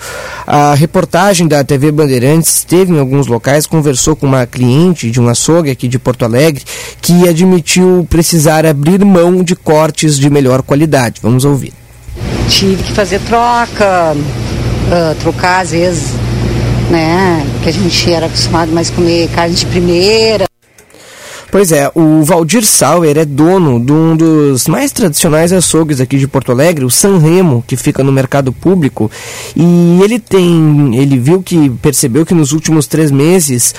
[0.46, 5.28] A reportagem da TV Bandeirantes esteve em alguns locais, conversou com uma cliente de um
[5.28, 6.62] açougue aqui de Porto Alegre
[7.00, 11.20] que admitiu precisar abrir mão de cortes de melhor qualidade.
[11.22, 11.72] Vamos ouvir.
[12.48, 16.10] Tive que fazer troca, uh, trocar às vezes,
[16.90, 17.44] né?
[17.62, 20.44] Que a gente era acostumado mais a comer carne de primeira.
[21.54, 26.26] Pois é, o Valdir Sauer é dono de um dos mais tradicionais açougues aqui de
[26.26, 29.08] Porto Alegre, o Sanremo, que fica no mercado público,
[29.54, 33.72] e ele tem, ele viu que, percebeu que nos últimos três meses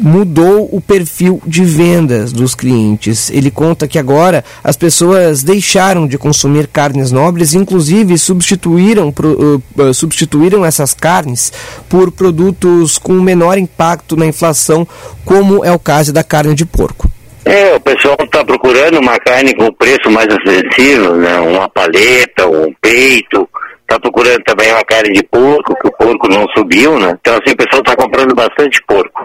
[0.00, 3.30] mudou o perfil de vendas dos clientes.
[3.30, 10.64] Ele conta que agora as pessoas deixaram de consumir carnes nobres, inclusive substituíram, uh, substituíram
[10.64, 11.52] essas carnes
[11.88, 14.86] por produtos com menor impacto na inflação,
[15.24, 17.08] como é o caso da carne de porco.
[17.44, 21.38] É, o pessoal está procurando uma carne com preço mais acessível, né?
[21.40, 23.48] uma paleta, um peito,
[23.80, 27.16] está procurando também uma carne de porco, que o porco não subiu, né?
[27.20, 29.24] Então assim, o pessoal está comprando bastante porco.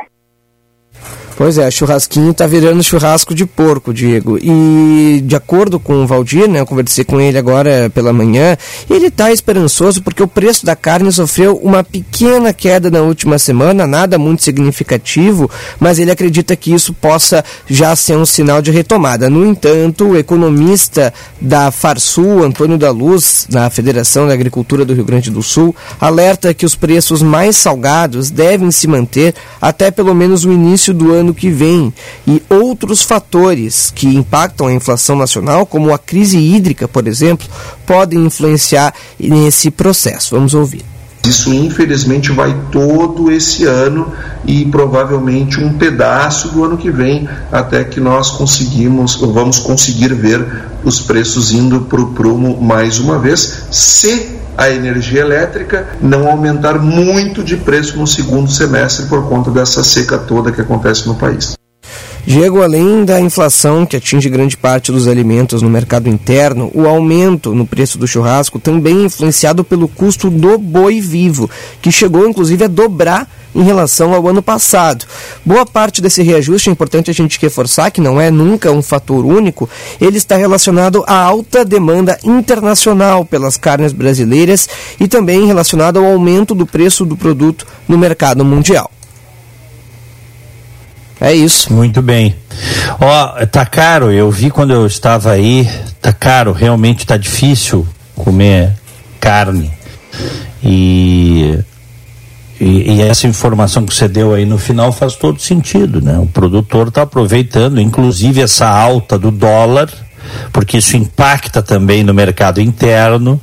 [1.38, 4.38] Pois é, churrasquinho tá virando churrasco de porco, Diego.
[4.41, 8.58] E de acordo com o Valdir, né, eu conversei com ele agora pela manhã,
[8.89, 13.86] ele tá esperançoso porque o preço da carne sofreu uma pequena queda na última semana,
[13.86, 19.29] nada muito significativo, mas ele acredita que isso possa já ser um sinal de retomada.
[19.29, 25.03] No entanto, o economista da Farsul, Antônio da Luz, na Federação da Agricultura do Rio
[25.03, 30.45] Grande do Sul, alerta que os preços mais salgados devem se manter até pelo menos
[30.45, 31.91] o início do ano ano que vem
[32.28, 37.48] e outros fatores que impactam a inflação nacional, como a crise hídrica, por exemplo,
[37.86, 40.36] podem influenciar nesse processo.
[40.36, 40.86] Vamos ouvir.
[41.26, 44.13] Isso infelizmente vai todo esse ano
[44.45, 50.45] e provavelmente um pedaço do ano que vem, até que nós conseguimos, vamos conseguir ver
[50.84, 56.80] os preços indo para o prumo mais uma vez, se a energia elétrica não aumentar
[56.80, 61.56] muito de preço no segundo semestre por conta dessa seca toda que acontece no país.
[62.27, 67.53] Diego, além da inflação que atinge grande parte dos alimentos no mercado interno, o aumento
[67.53, 71.47] no preço do churrasco também é influenciado pelo custo do boi vivo,
[71.83, 75.05] que chegou inclusive a dobrar em relação ao ano passado.
[75.45, 79.23] Boa parte desse reajuste, é importante a gente reforçar que não é nunca um fator
[79.23, 79.69] único,
[80.01, 84.67] ele está relacionado à alta demanda internacional pelas carnes brasileiras
[84.99, 88.89] e também relacionado ao aumento do preço do produto no mercado mundial.
[91.19, 91.73] É isso.
[91.73, 92.36] Muito bem.
[92.99, 95.69] Ó, tá caro, eu vi quando eu estava aí,
[96.01, 98.73] tá caro, realmente tá difícil comer
[99.19, 99.71] carne.
[100.63, 101.60] E,
[102.60, 106.17] e, e, essa informação que você deu aí no final faz todo sentido, né?
[106.17, 109.89] O produtor está aproveitando, inclusive essa alta do dólar,
[110.52, 113.39] porque isso impacta também no mercado interno.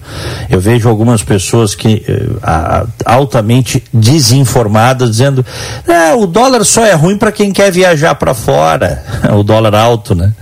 [0.48, 5.44] Eu vejo algumas pessoas que eh, altamente desinformadas dizendo:
[5.86, 9.02] é, o dólar só é ruim para quem quer viajar para fora,
[9.34, 10.32] o dólar alto, né?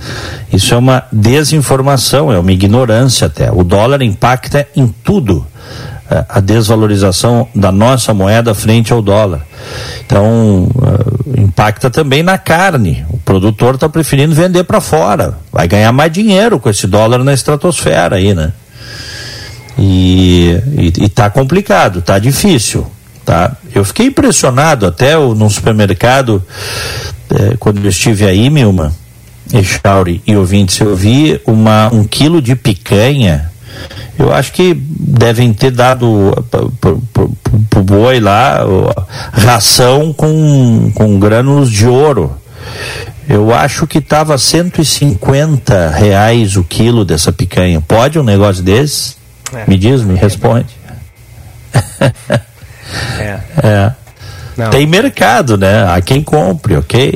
[0.52, 3.50] Isso é uma desinformação, é uma ignorância até.
[3.52, 5.46] O dólar impacta em tudo
[6.10, 9.46] eh, a desvalorização da nossa moeda frente ao dólar.
[10.04, 13.06] Então, uh, impacta também na carne.
[13.10, 15.38] O produtor está preferindo vender para fora.
[15.52, 18.52] Vai ganhar mais dinheiro com esse dólar na estratosfera aí, né?
[19.78, 22.84] E, e, e tá complicado, tá difícil.
[23.24, 23.56] Tá?
[23.72, 26.42] Eu fiquei impressionado até no supermercado,
[27.30, 28.92] eh, quando eu estive aí, Milma,
[29.54, 33.48] Echauri e ouvintes, eu vi uma, um quilo de picanha
[34.18, 38.60] eu acho que devem ter dado para o boi lá
[39.32, 42.36] ração com, com grânulos de ouro.
[43.28, 47.80] Eu acho que estava 150 reais o quilo dessa picanha.
[47.80, 49.14] Pode um negócio desse?
[49.52, 49.64] É.
[49.68, 50.68] Me diz, me responde.
[53.20, 53.38] É.
[53.62, 53.92] é.
[54.70, 55.86] Tem mercado, né?
[55.88, 57.14] Há quem compre, ok?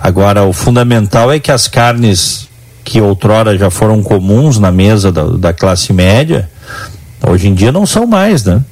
[0.00, 2.48] Agora, o fundamental é que as carnes
[2.84, 6.48] que outrora já foram comuns na mesa da, da classe média,
[7.26, 8.62] hoje em dia não são mais, né?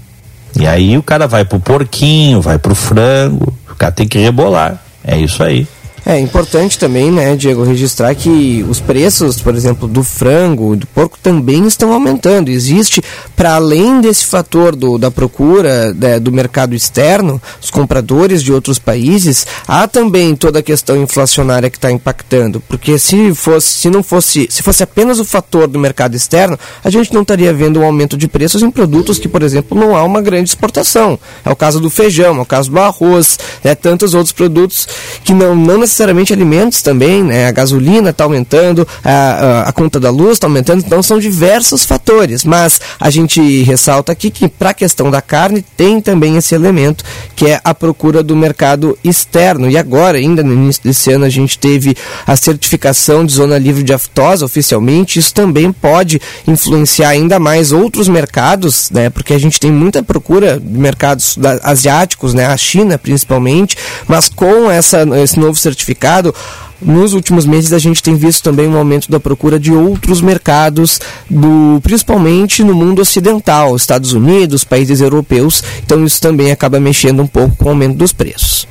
[0.59, 4.81] E aí o cara vai pro porquinho, vai pro frango, o cara tem que rebolar.
[5.05, 5.67] É isso aí.
[6.09, 11.19] É importante também, né, Diego, registrar que os preços, por exemplo, do frango do porco
[11.21, 12.49] também estão aumentando.
[12.49, 13.03] Existe,
[13.35, 18.79] para além desse fator do, da procura né, do mercado externo, os compradores de outros
[18.79, 22.63] países, há também toda a questão inflacionária que está impactando.
[22.69, 26.89] Porque se fosse, se não fosse, se fosse apenas o fator do mercado externo, a
[26.89, 30.05] gente não estaria vendo um aumento de preços em produtos que, por exemplo, não há
[30.05, 31.19] uma grande exportação.
[31.45, 34.87] É o caso do feijão, é o caso do arroz, né, tantos outros produtos
[35.25, 37.47] que não, não necessariamente necessariamente alimentos também, né?
[37.47, 41.87] A gasolina está aumentando, a, a, a, conta da luz está aumentando, então são diversos
[41.87, 42.45] fatores.
[42.45, 47.03] Mas a gente ressalta aqui que para a questão da carne tem também esse elemento
[47.35, 49.71] que é a procura do mercado externo.
[49.71, 53.83] E agora, ainda no início desse ano, a gente teve a certificação de zona livre
[53.83, 55.19] de aftosa oficialmente.
[55.19, 59.09] Isso também pode influenciar ainda mais outros mercados, né?
[59.09, 62.47] Porque a gente tem muita procura de mercados asiáticos, né?
[62.47, 66.35] A China principalmente, mas com essa, esse novo certificado certificado,
[66.83, 71.01] nos últimos meses a gente tem visto também um aumento da procura de outros mercados,
[71.31, 75.63] do, principalmente no mundo ocidental, Estados Unidos, países europeus.
[75.85, 78.67] Então isso também acaba mexendo um pouco com o aumento dos preços.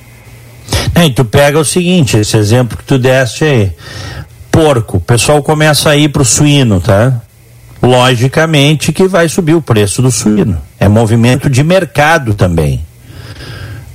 [0.94, 3.72] É, e tu pega o seguinte, esse exemplo que tu deste aí.
[4.52, 7.22] Porco, o pessoal começa a ir pro suíno, tá?
[7.82, 10.58] Logicamente que vai subir o preço do suíno.
[10.80, 12.86] É movimento de mercado também.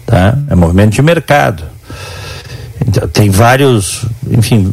[0.04, 0.36] Tá?
[0.50, 1.64] É movimento de mercado.
[2.86, 4.72] Então, tem vários, enfim,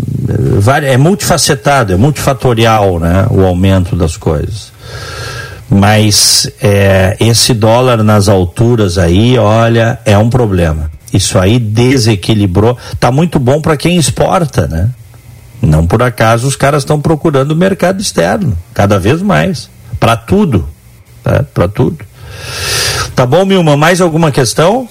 [0.83, 3.27] é multifacetado, é multifatorial, né?
[3.29, 4.71] O aumento das coisas.
[5.69, 10.89] Mas é, esse dólar nas alturas aí, olha, é um problema.
[11.13, 12.77] Isso aí desequilibrou.
[12.99, 14.89] Tá muito bom para quem exporta, né?
[15.61, 20.67] Não por acaso os caras estão procurando o mercado externo, cada vez mais, para tudo,
[21.23, 21.43] tá?
[21.53, 21.97] para tudo.
[23.15, 23.75] Tá bom, Milma?
[23.75, 24.87] Mais alguma questão?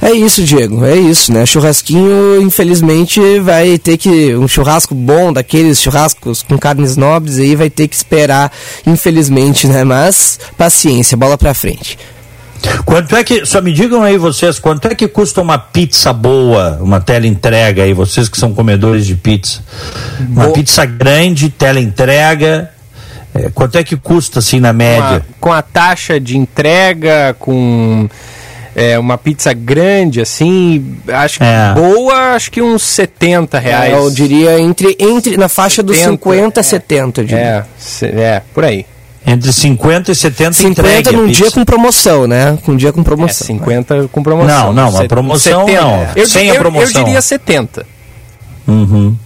[0.00, 1.44] É isso, Diego, é isso, né?
[1.44, 4.34] Churrasquinho, infelizmente, vai ter que.
[4.36, 8.52] Um churrasco bom, daqueles churrascos com carnes nobres aí, vai ter que esperar,
[8.86, 9.82] infelizmente, né?
[9.82, 11.98] Mas, paciência, bola pra frente.
[12.84, 16.78] Quanto é que, só me digam aí vocês, quanto é que custa uma pizza boa,
[16.80, 19.62] uma tela entrega aí, vocês que são comedores de pizza?
[20.20, 22.70] Uma pizza grande, tela entrega,
[23.34, 25.24] é, quanto é que custa assim na média?
[25.40, 28.08] Com a, com a taxa de entrega, com
[28.78, 31.72] é, uma pizza grande, assim, acho que é.
[31.74, 33.92] boa, acho que uns 70 reais.
[33.92, 37.66] eu diria entre, entre na faixa 70, dos 50 a é, 70, eu diria.
[38.02, 38.86] É, é, por aí.
[39.26, 42.56] Entre 50 e 70 50 num dia com promoção, né?
[42.64, 43.44] Com um dia com promoção.
[43.44, 44.72] É, 50 com promoção.
[44.72, 45.82] Não, não, a promoção 70.
[45.82, 46.06] não.
[46.14, 47.00] Eu, Sem eu, a promoção.
[47.00, 47.84] Eu diria 70.
[48.66, 49.16] Uhum.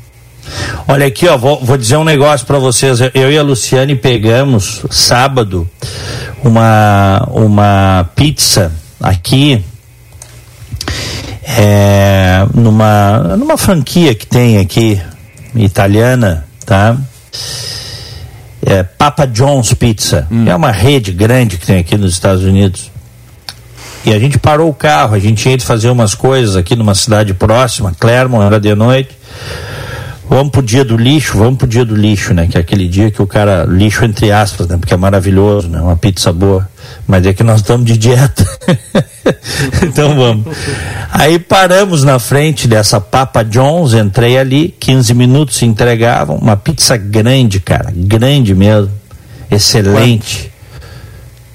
[0.88, 2.98] Olha aqui, ó, vou, vou dizer um negócio para vocês.
[3.14, 5.68] Eu e a Luciane pegamos sábado
[6.42, 9.64] uma uma pizza aqui
[11.42, 15.00] é, numa numa franquia que tem aqui
[15.54, 16.96] italiana, tá?
[18.64, 20.26] é, Papa John's Pizza.
[20.30, 20.44] Hum.
[20.46, 22.90] É uma rede grande que tem aqui nos Estados Unidos.
[24.04, 27.34] E a gente parou o carro, a gente ia fazer umas coisas aqui numa cidade
[27.34, 29.10] próxima, Clermont, era de noite.
[30.32, 32.46] Vamos pro dia do lixo, vamos pro dia do lixo, né?
[32.46, 34.78] Que é aquele dia que o cara, lixo entre aspas, né?
[34.78, 35.78] Porque é maravilhoso, né?
[35.78, 36.66] Uma pizza boa.
[37.06, 38.42] Mas é que nós estamos de dieta.
[39.84, 40.56] então vamos.
[41.10, 46.96] Aí paramos na frente dessa Papa John's, entrei ali, 15 minutos se entregavam, uma pizza
[46.96, 48.90] grande, cara, grande mesmo,
[49.50, 50.50] excelente.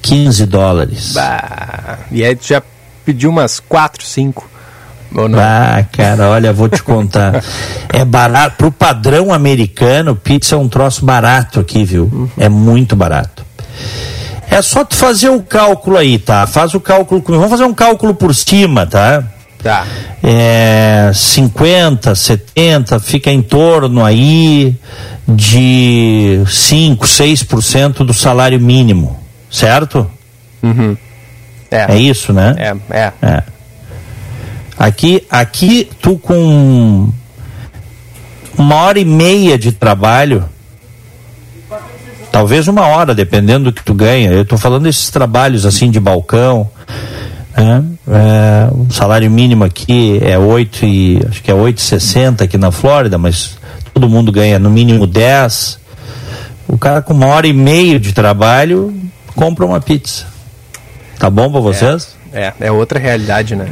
[0.04, 1.14] 15 dólares.
[1.14, 2.62] Bah, e aí tu já
[3.04, 4.57] pediu umas 4, 5.
[5.38, 7.44] Ah, cara, olha, vou te contar.
[7.94, 8.58] é barato.
[8.58, 12.10] Pro padrão americano, pizza é um troço barato aqui, viu?
[12.12, 12.30] Uhum.
[12.38, 13.46] É muito barato.
[14.50, 16.48] É só tu fazer o cálculo aí, tá?
[16.48, 17.44] Faz o cálculo comigo.
[17.44, 19.24] Vamos fazer um cálculo por cima, tá?
[19.62, 19.86] Tá.
[20.24, 24.76] É, 50, 70, fica em torno aí
[25.28, 29.20] de 5, 6% do salário mínimo,
[29.52, 30.10] certo?
[30.64, 30.96] Uhum.
[31.70, 31.96] É.
[31.96, 32.56] é isso, né?
[32.58, 33.14] É, é.
[33.22, 33.44] é.
[34.78, 37.12] Aqui, aqui tu com
[38.58, 40.46] uma hora e meia de trabalho,
[42.32, 44.32] talvez uma hora, dependendo do que tu ganha.
[44.32, 46.70] Eu estou falando desses trabalhos assim de balcão.
[47.56, 47.84] Né?
[48.08, 53.18] É, o salário mínimo aqui é 8 e acho que é 8,60 aqui na Flórida,
[53.18, 53.58] mas
[53.94, 55.80] todo mundo ganha no mínimo 10.
[56.68, 58.94] O cara com uma hora e meia de trabalho
[59.36, 60.26] compra uma pizza.
[61.18, 62.16] Tá bom para vocês?
[62.32, 63.68] É, é, é outra realidade, né?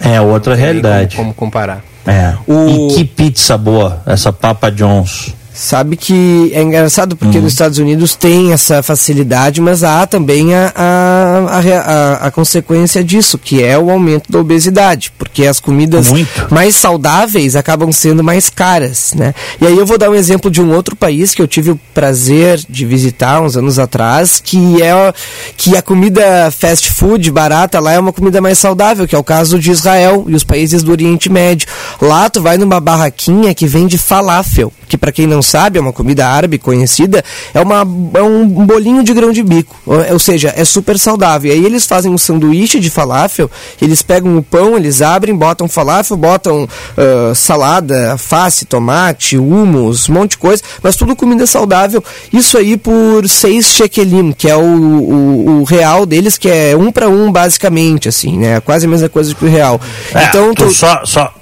[0.00, 1.16] É outra realidade.
[1.16, 1.84] Como, como comparar.
[2.06, 2.34] É.
[2.46, 2.90] O...
[2.90, 5.34] E que pizza boa, essa Papa John's.
[5.60, 7.44] Sabe que é engraçado porque uhum.
[7.44, 13.36] nos Estados Unidos tem essa facilidade, mas há também a, a, a, a, consequência disso,
[13.36, 16.48] que é o aumento da obesidade, porque as comidas Muito.
[16.50, 19.34] mais saudáveis acabam sendo mais caras, né?
[19.60, 21.80] E aí eu vou dar um exemplo de um outro país que eu tive o
[21.92, 25.12] prazer de visitar uns anos atrás, que é
[25.58, 29.22] que a comida fast food barata lá é uma comida mais saudável, que é o
[29.22, 31.68] caso de Israel e os países do Oriente Médio.
[32.00, 35.92] Lá tu vai numa barraquinha que vende falafel, que para quem não sabe, é uma
[35.92, 37.80] comida árabe conhecida, é, uma,
[38.14, 41.50] é um bolinho de grão de bico, ou seja, é super saudável.
[41.50, 45.68] E aí eles fazem um sanduíche de falafel, eles pegam o pão, eles abrem, botam
[45.68, 52.02] falafel, botam uh, salada, face, tomate, humus, um monte de coisa, mas tudo comida saudável.
[52.32, 56.92] Isso aí por seis shekelim, que é o, o, o real deles, que é um
[56.92, 58.60] para um basicamente, assim, né?
[58.60, 59.80] Quase a mesma coisa que o real.
[60.14, 60.70] É, então, tu...
[60.70, 61.39] só, só é,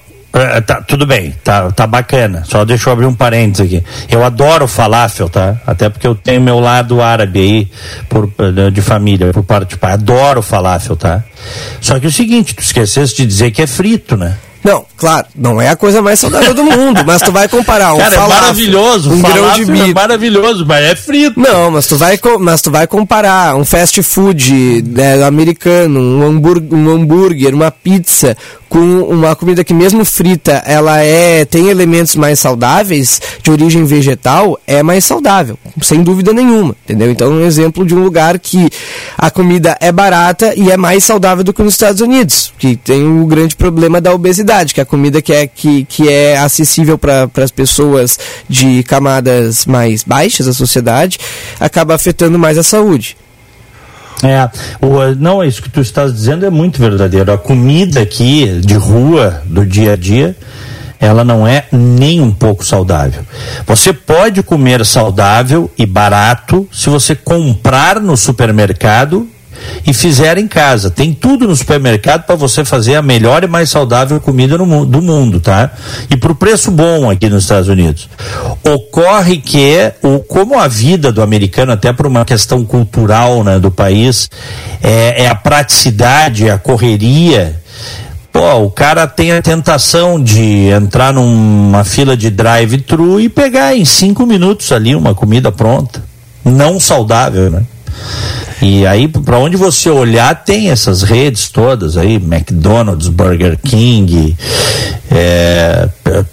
[0.66, 2.44] tá, tudo bem, tá, tá bacana.
[2.46, 3.84] Só deixa eu abrir um parênteses aqui.
[4.08, 5.56] Eu adoro falafel, tá?
[5.66, 7.68] Até porque eu tenho meu lado árabe aí,
[8.08, 9.92] por, eh, de família, por parte de pai.
[9.92, 11.22] Adoro falafel, tá?
[11.80, 14.36] Só que é o seguinte, tu esquecesse de dizer que é frito, né?
[14.62, 17.98] Não, claro, não é a coisa mais saudável do mundo, mas tu vai comparar um
[17.98, 19.90] Cara, falafel, é maravilhoso, um grão de milho.
[19.90, 21.40] É maravilhoso, mas é frito.
[21.40, 27.54] Não, mas tu vai, mas tu vai comparar um fast food né, americano, um hambúrguer,
[27.54, 28.36] uma pizza
[28.68, 34.58] com uma comida que mesmo frita, ela é tem elementos mais saudáveis, de origem vegetal,
[34.66, 37.10] é mais saudável, sem dúvida nenhuma, entendeu?
[37.10, 38.68] Então, um exemplo de um lugar que
[39.16, 43.06] a comida é barata e é mais saudável do que nos Estados Unidos, que tem
[43.06, 47.28] o grande problema da obesidade, que a comida que é, que, que é acessível para
[47.42, 51.18] as pessoas de camadas mais baixas da sociedade
[51.58, 53.16] acaba afetando mais a saúde.
[54.22, 54.48] É,
[54.84, 57.32] o, não, isso que tu estás dizendo é muito verdadeiro.
[57.32, 60.36] A comida aqui de rua, do dia a dia,
[61.00, 63.22] ela não é nem um pouco saudável.
[63.66, 69.28] Você pode comer saudável e barato se você comprar no supermercado
[69.86, 70.90] e fizer em casa.
[70.90, 75.00] Tem tudo no supermercado para você fazer a melhor e mais saudável comida no, do
[75.00, 75.70] mundo, tá?
[76.10, 78.08] E por preço bom aqui nos Estados Unidos.
[78.64, 83.70] Ocorre que, o, como a vida do americano, até por uma questão cultural né, do
[83.70, 84.28] país,
[84.82, 87.60] é, é a praticidade, a correria.
[88.32, 93.84] Pô, o cara tem a tentação de entrar numa fila de drive-thru e pegar em
[93.84, 96.04] cinco minutos ali uma comida pronta.
[96.44, 97.62] Não saudável, né?
[98.60, 104.36] E aí, para onde você olhar, tem essas redes todas aí, McDonald's, Burger King,
[105.10, 105.88] é,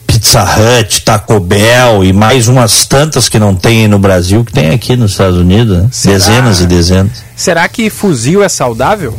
[0.07, 4.71] Pizza Hut, Taco Bell e mais umas tantas que não tem no Brasil, que tem
[4.71, 5.89] aqui nos Estados Unidos, né?
[6.03, 7.23] dezenas e dezenas.
[7.35, 9.17] Será que fuzil é saudável?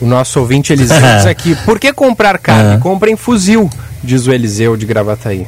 [0.00, 2.74] O nosso ouvinte Eliseu diz aqui, por que comprar carne?
[2.74, 2.78] É.
[2.78, 3.70] Comprem fuzil,
[4.02, 5.46] diz o Eliseu de Gravataí.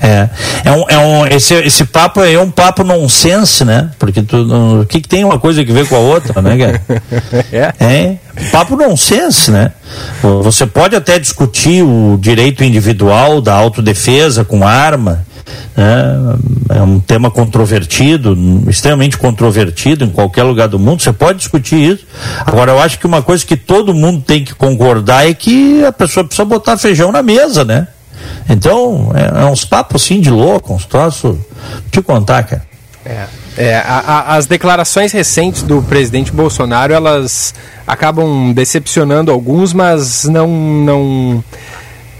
[0.00, 0.28] É,
[0.64, 3.90] é um, é um, esse, esse papo é um papo nonsense, né?
[3.98, 6.82] Porque tu, o que, que tem uma coisa que ver com a outra, né, cara?
[7.52, 7.72] é.
[7.84, 8.18] é
[8.50, 9.72] papo nonsense, né?
[10.42, 15.24] Você pode até discutir o direito individual da autodefesa com arma,
[15.76, 16.36] né?
[16.70, 18.36] é um tema controvertido,
[18.68, 21.02] extremamente controvertido em qualquer lugar do mundo.
[21.02, 22.06] Você pode discutir isso.
[22.44, 25.92] Agora, eu acho que uma coisa que todo mundo tem que concordar é que a
[25.92, 27.88] pessoa precisa botar feijão na mesa, né?
[28.48, 31.36] Então, é, é uns papos assim de louco, uns troços.
[31.90, 32.62] Te contar, cara.
[33.04, 33.26] É.
[33.56, 37.54] É, a, a, as declarações recentes do presidente Bolsonaro, elas
[37.86, 41.44] acabam decepcionando alguns, mas não não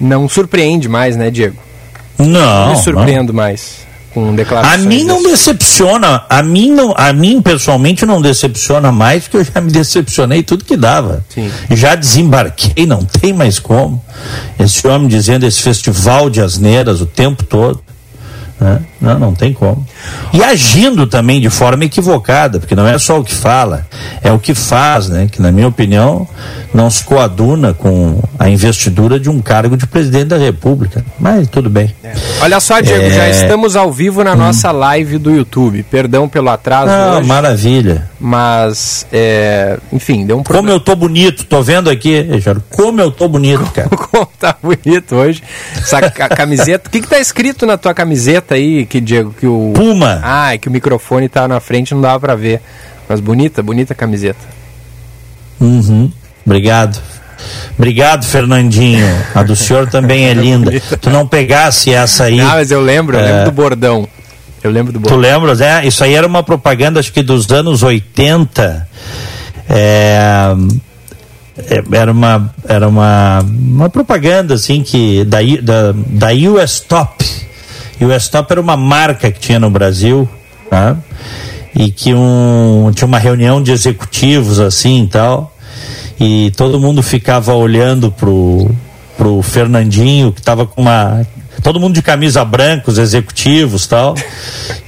[0.00, 1.56] não surpreende mais, né, Diego?
[2.16, 2.68] Não.
[2.68, 3.42] Não surpreendo não.
[3.42, 3.84] mais
[4.14, 4.84] com declarações.
[4.84, 9.44] A mim não decepciona, a mim não, a mim pessoalmente não decepciona mais, porque eu
[9.44, 11.24] já me decepcionei tudo que dava.
[11.28, 11.50] Sim.
[11.72, 14.02] Já desembarquei, não tem mais como.
[14.58, 17.82] Esse homem dizendo esse festival de asneiras o tempo todo.
[18.60, 18.80] Né?
[19.00, 19.84] Não, não tem como.
[20.32, 23.86] E agindo também de forma equivocada, porque não é só o que fala,
[24.22, 25.28] é o que faz, né?
[25.30, 26.26] Que na minha opinião
[26.72, 31.04] não se coaduna com a investidura de um cargo de presidente da República.
[31.18, 31.94] Mas tudo bem.
[32.02, 32.12] É.
[32.40, 33.10] Olha só, Diego, é...
[33.10, 34.36] já estamos ao vivo na hum.
[34.36, 35.82] nossa live do YouTube.
[35.84, 36.90] Perdão pelo atraso.
[36.90, 38.08] Ah, hoje, maravilha.
[38.18, 39.78] Mas, é...
[39.92, 40.68] enfim, deu um problema.
[40.68, 43.88] Como eu tô bonito, tô vendo aqui, Jairo, como eu tô bonito, cara.
[43.88, 45.42] como tá bonito hoje.
[45.76, 46.88] Essa camiseta.
[46.88, 49.32] O que que tá escrito na tua camiseta aí, que Diego?
[49.32, 49.72] que o.
[49.74, 50.20] Puma!
[50.22, 52.60] Ah, é que o microfone tá na frente não dava para ver.
[53.08, 54.44] Mas bonita, bonita camiseta.
[55.60, 56.12] Uhum.
[56.44, 57.00] Obrigado.
[57.76, 59.06] Obrigado, Fernandinho.
[59.34, 60.72] A do senhor também é linda.
[61.00, 62.40] Tu não pegasse essa aí.
[62.40, 63.44] Ah, mas eu lembro, eu lembro é.
[63.44, 64.08] do bordão.
[64.62, 65.18] Eu lembro do bordão.
[65.18, 65.60] Tu lembras?
[65.60, 68.88] É, isso aí era uma propaganda, acho que dos anos 80.
[69.68, 70.54] É,
[71.56, 77.23] é, era uma, era uma, uma propaganda assim que da, da, da US Top
[78.00, 80.28] e o Estop era uma marca que tinha no Brasil,
[80.68, 80.96] tá?
[81.74, 85.56] E que um, tinha uma reunião de executivos assim e tal.
[86.18, 88.70] E todo mundo ficava olhando pro,
[89.16, 91.26] pro Fernandinho, que estava com uma.
[91.62, 94.14] Todo mundo de camisa branca, os executivos tal.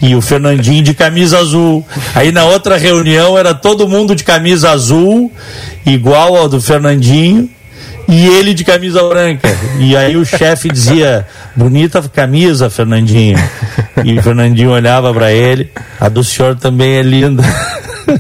[0.00, 1.84] E o Fernandinho de camisa azul.
[2.14, 5.32] Aí na outra reunião era todo mundo de camisa azul,
[5.84, 7.50] igual ao do Fernandinho
[8.08, 9.48] e ele de camisa branca.
[9.78, 13.38] E aí o chefe dizia: Bonita camisa, Fernandinho.
[14.04, 17.42] E o Fernandinho olhava para ele: A do senhor também é linda.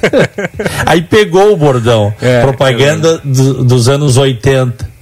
[0.84, 2.12] aí pegou o bordão.
[2.20, 4.96] É, propaganda do, dos anos 80.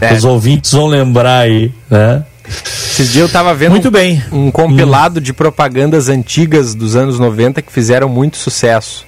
[0.00, 0.12] É.
[0.12, 2.22] Os ouvintes vão lembrar aí, né?
[2.46, 4.22] Esses dias eu estava vendo muito bem.
[4.30, 5.22] um compilado hum.
[5.22, 9.05] de propagandas antigas dos anos 90 que fizeram muito sucesso.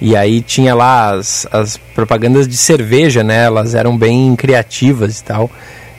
[0.00, 3.44] E aí tinha lá as, as propagandas de cerveja, né?
[3.44, 5.50] Elas eram bem criativas e tal.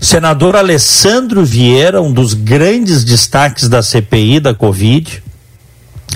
[0.00, 5.22] Senador Alessandro Vieira, um dos grandes destaques da CPI da Covid,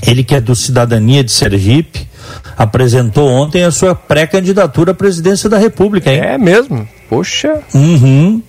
[0.06, 2.08] ele que é do Cidadania de Sergipe,
[2.56, 6.20] apresentou ontem a sua pré-candidatura à presidência da República, hein?
[6.20, 6.88] É mesmo?
[7.08, 7.60] Poxa.
[7.74, 8.42] Uhum.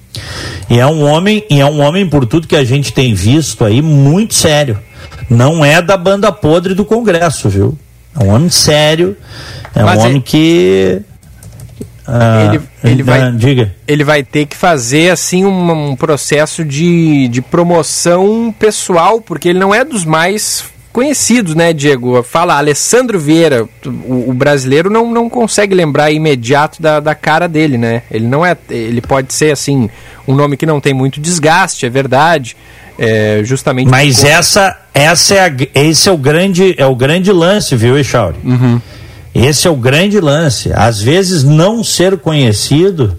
[0.69, 3.63] E é um homem, e é um homem por tudo que a gente tem visto
[3.63, 4.79] aí muito sério.
[5.29, 7.77] Não é da banda podre do Congresso, viu?
[8.19, 9.15] É um homem sério.
[9.73, 11.01] É Mas um homem que
[12.05, 13.73] ah, ele, ele, vai, ah, diga.
[13.87, 19.59] ele vai ter que fazer assim um, um, processo de, de promoção pessoal, porque ele
[19.59, 22.21] não é dos mais conhecidos, né, Diego?
[22.23, 27.77] Fala, Alessandro Vieira, o, o, brasileiro não, não consegue lembrar imediato da, da cara dele,
[27.77, 28.03] né?
[28.11, 29.89] Ele não é, ele pode ser assim
[30.27, 32.55] um nome que não tem muito desgaste, é verdade.
[32.99, 33.89] É, justamente.
[33.89, 38.37] Mas essa, essa é a, esse é o grande, é o grande lance, viu, Echauri?
[38.43, 38.79] Uhum.
[39.33, 40.71] Esse é o grande lance.
[40.73, 43.17] Às vezes não ser conhecido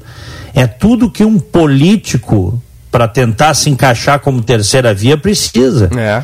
[0.54, 5.90] é tudo que um político para tentar se encaixar como terceira via precisa.
[5.96, 6.22] É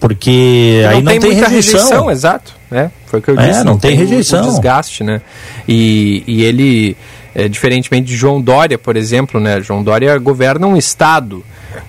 [0.00, 1.80] porque não aí não tem, tem muita rejeição.
[1.80, 2.10] rejeição.
[2.10, 2.90] exato, né?
[3.06, 3.58] Foi o que eu é, disse.
[3.58, 4.42] Não, não tem, tem rejeição.
[4.42, 5.20] desgaste, né?
[5.66, 6.96] E, e ele,
[7.34, 9.60] é, diferentemente de João Dória, por exemplo, né?
[9.60, 11.44] João Dória governa um estado,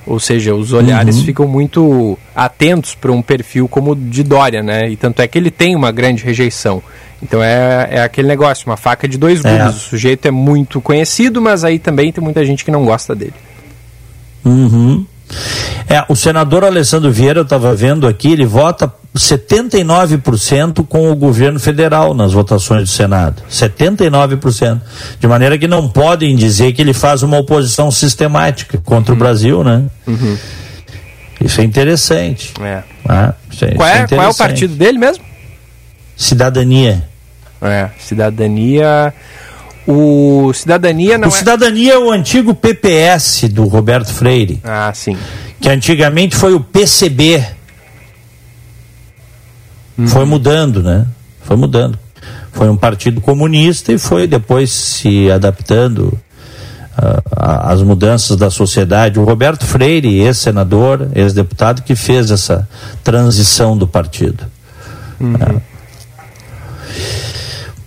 [0.08, 1.24] ou seja, os olhares uhum.
[1.24, 4.90] ficam muito atentos para um perfil como o de Dória, né?
[4.90, 6.82] E tanto é que ele tem uma grande rejeição.
[7.22, 9.60] Então é, é aquele negócio, uma faca de dois gumes.
[9.60, 9.68] É.
[9.68, 13.34] O sujeito é muito conhecido, mas aí também tem muita gente que não gosta dele.
[14.44, 15.06] Uhum.
[15.88, 21.60] É, o senador Alessandro Vieira, eu estava vendo aqui, ele vota 79% com o governo
[21.60, 23.42] federal nas votações do Senado.
[23.50, 24.82] 79%.
[25.20, 29.18] De maneira que não podem dizer que ele faz uma oposição sistemática contra uhum.
[29.18, 29.84] o Brasil, né?
[30.06, 30.38] Uhum.
[31.42, 32.54] Isso é interessante.
[32.62, 32.84] É.
[33.08, 35.24] Ah, isso é, qual, é, isso é qual é o partido dele mesmo?
[36.16, 37.08] Cidadania.
[37.62, 39.14] É, cidadania.
[39.92, 41.36] O Cidadania não o é...
[41.36, 44.62] Cidadania é o antigo PPS do Roberto Freire.
[44.64, 45.18] Ah, sim.
[45.60, 47.44] Que antigamente foi o PCB.
[49.98, 50.08] Uhum.
[50.08, 51.08] Foi mudando, né?
[51.42, 51.98] Foi mudando.
[52.52, 56.16] Foi um partido comunista e foi depois se adaptando
[56.96, 59.20] uh, às mudanças da sociedade.
[59.20, 62.70] O Roberto Freire, ex-senador, ex-deputado, que fez essa
[63.04, 64.46] transição do partido.
[65.20, 65.34] Uhum.
[65.34, 65.62] Uh,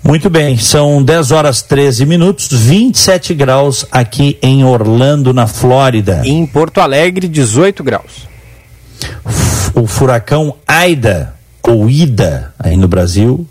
[0.04, 6.22] muito bem, são 10 horas 13 minutos, 27 graus aqui em Orlando, na Flórida.
[6.24, 8.26] Em Porto Alegre, 18 graus.
[9.74, 13.46] O furacão Aida, ou Ida, aí no Brasil,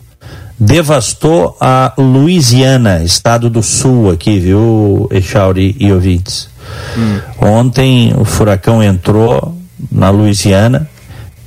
[0.59, 6.49] devastou a Louisiana, estado do sul aqui, viu, Echauri e ouvintes.
[6.97, 7.19] Hum.
[7.39, 9.57] Ontem o furacão entrou
[9.91, 10.87] na Louisiana,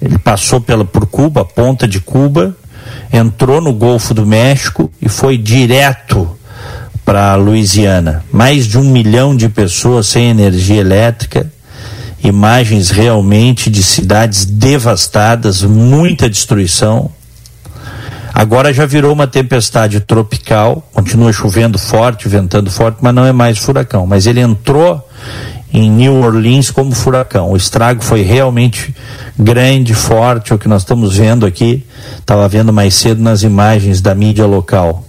[0.03, 2.57] ele passou pela, por Cuba, ponta de Cuba,
[3.17, 6.37] entrou no Golfo do México e foi direto
[7.05, 8.25] para Louisiana.
[8.33, 11.51] Mais de um milhão de pessoas sem energia elétrica,
[12.23, 17.09] imagens realmente de cidades devastadas, muita destruição.
[18.33, 23.59] Agora já virou uma tempestade tropical, continua chovendo forte, ventando forte, mas não é mais
[23.59, 24.09] furacão.
[24.09, 25.09] Mas ele entrou
[25.75, 27.51] em New Orleans como furacão.
[27.51, 28.95] O estrago foi realmente
[29.37, 31.85] grande, forte, é o que nós estamos vendo aqui.
[32.17, 35.05] Estava vendo mais cedo nas imagens da mídia local.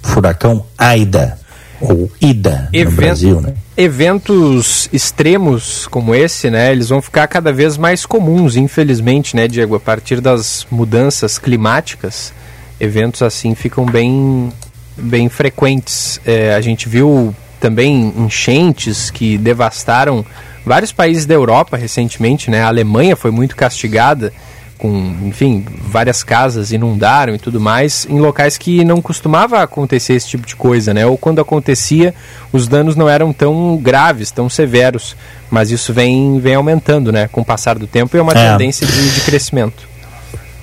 [0.00, 1.36] Furacão Aida,
[1.80, 3.54] ou Ida Event, no Brasil, né?
[3.76, 9.74] Eventos extremos como esse, né, eles vão ficar cada vez mais comuns, infelizmente, né, Diego,
[9.74, 12.32] a partir das mudanças climáticas,
[12.78, 14.50] eventos assim ficam bem,
[14.96, 16.20] bem frequentes.
[16.24, 20.24] É, a gente viu também enchentes que devastaram
[20.64, 22.62] vários países da Europa recentemente, né?
[22.62, 24.32] A Alemanha foi muito castigada
[24.80, 30.28] com, enfim, várias casas inundaram e tudo mais, em locais que não costumava acontecer esse
[30.28, 31.04] tipo de coisa, né?
[31.04, 32.14] Ou quando acontecia,
[32.50, 35.14] os danos não eram tão graves, tão severos,
[35.50, 37.28] mas isso vem, vem aumentando, né?
[37.28, 38.52] Com o passar do tempo e é uma é.
[38.52, 39.86] tendência de, de crescimento.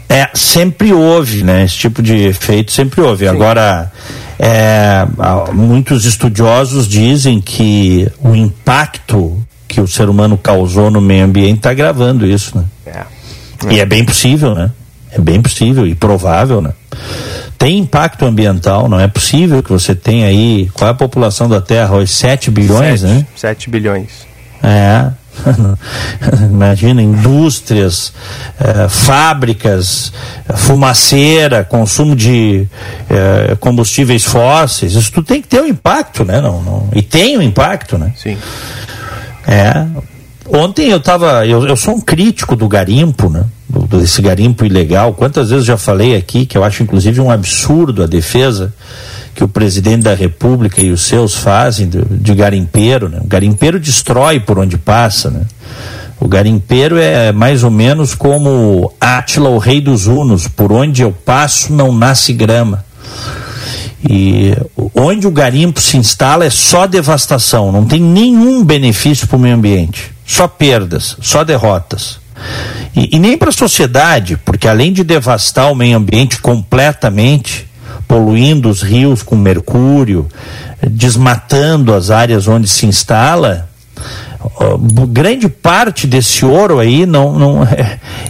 [0.10, 1.66] É, sempre houve, né?
[1.66, 3.26] Esse tipo de efeito sempre houve.
[3.26, 3.32] Sim.
[3.32, 3.92] Agora,
[4.40, 5.06] é,
[5.54, 11.74] muitos estudiosos dizem que o impacto que o ser humano causou no meio ambiente está
[11.74, 12.64] gravando isso, né?
[12.86, 13.04] É.
[13.70, 14.72] E é bem possível, né?
[15.12, 16.72] É bem possível e provável, né?
[17.58, 20.70] Tem impacto ambiental, não é possível que você tenha aí.
[20.74, 22.14] Qual é a população da Terra hoje?
[22.14, 23.28] 7 bilhões, 7, né?
[23.36, 24.10] 7 bilhões.
[24.64, 25.12] É.
[26.50, 28.14] Imagina, indústrias,
[28.60, 30.12] eh, fábricas,
[30.56, 32.68] fumaceira, consumo de
[33.10, 36.42] eh, combustíveis fósseis, isso tudo tem que ter um impacto, né?
[36.42, 38.14] Não, não, e tem um impacto, né?
[38.16, 38.38] Sim.
[39.48, 39.86] É.
[40.50, 43.44] Ontem eu estava, eu, eu sou um crítico do garimpo, né?
[43.90, 45.14] Desse garimpo ilegal.
[45.14, 48.74] Quantas vezes já falei aqui que eu acho inclusive um absurdo a defesa
[49.38, 53.08] que o presidente da República e os seus fazem de, de garimpeiro.
[53.08, 53.20] Né?
[53.22, 55.30] O garimpeiro destrói por onde passa.
[55.30, 55.42] Né?
[56.20, 61.12] O garimpeiro é mais ou menos como Átila, o rei dos Hunos: por onde eu
[61.12, 62.84] passo não nasce grama.
[64.10, 64.58] E
[64.96, 69.56] onde o garimpo se instala é só devastação, não tem nenhum benefício para o meio
[69.56, 72.20] ambiente, só perdas, só derrotas.
[72.96, 77.68] E, e nem para a sociedade, porque além de devastar o meio ambiente completamente,
[78.08, 80.28] poluindo os rios com mercúrio,
[80.90, 83.68] desmatando as áreas onde se instala,
[85.10, 87.68] grande parte desse ouro aí não, não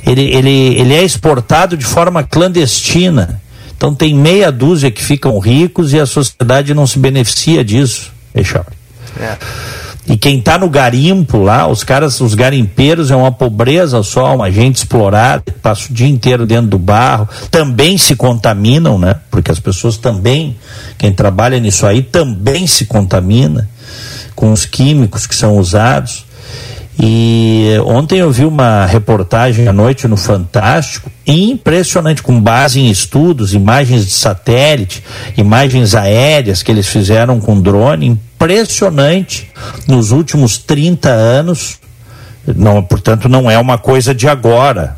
[0.05, 3.41] ele, ele, ele é exportado de forma clandestina.
[3.75, 8.75] Então tem meia dúzia que ficam ricos e a sociedade não se beneficia disso, Echauri.
[9.19, 9.38] É.
[10.07, 14.49] E quem está no garimpo lá, os caras, os garimpeiros é uma pobreza só, uma
[14.49, 19.15] gente explorada, passa o dia inteiro dentro do barro, também se contaminam, né?
[19.29, 20.55] Porque as pessoas também,
[20.97, 23.67] quem trabalha nisso aí, também se contamina
[24.33, 26.25] com os químicos que são usados.
[26.99, 33.53] E ontem eu vi uma reportagem à noite no Fantástico, impressionante, com base em estudos,
[33.53, 35.03] imagens de satélite,
[35.37, 39.47] imagens aéreas que eles fizeram com drone, impressionante
[39.87, 41.77] nos últimos 30 anos.
[42.47, 44.97] Não, portanto, não é uma coisa de agora.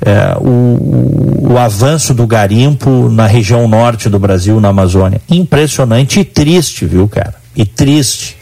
[0.00, 5.20] É, o, o avanço do garimpo na região norte do Brasil, na Amazônia.
[5.28, 7.34] Impressionante e triste, viu, cara?
[7.56, 8.36] E triste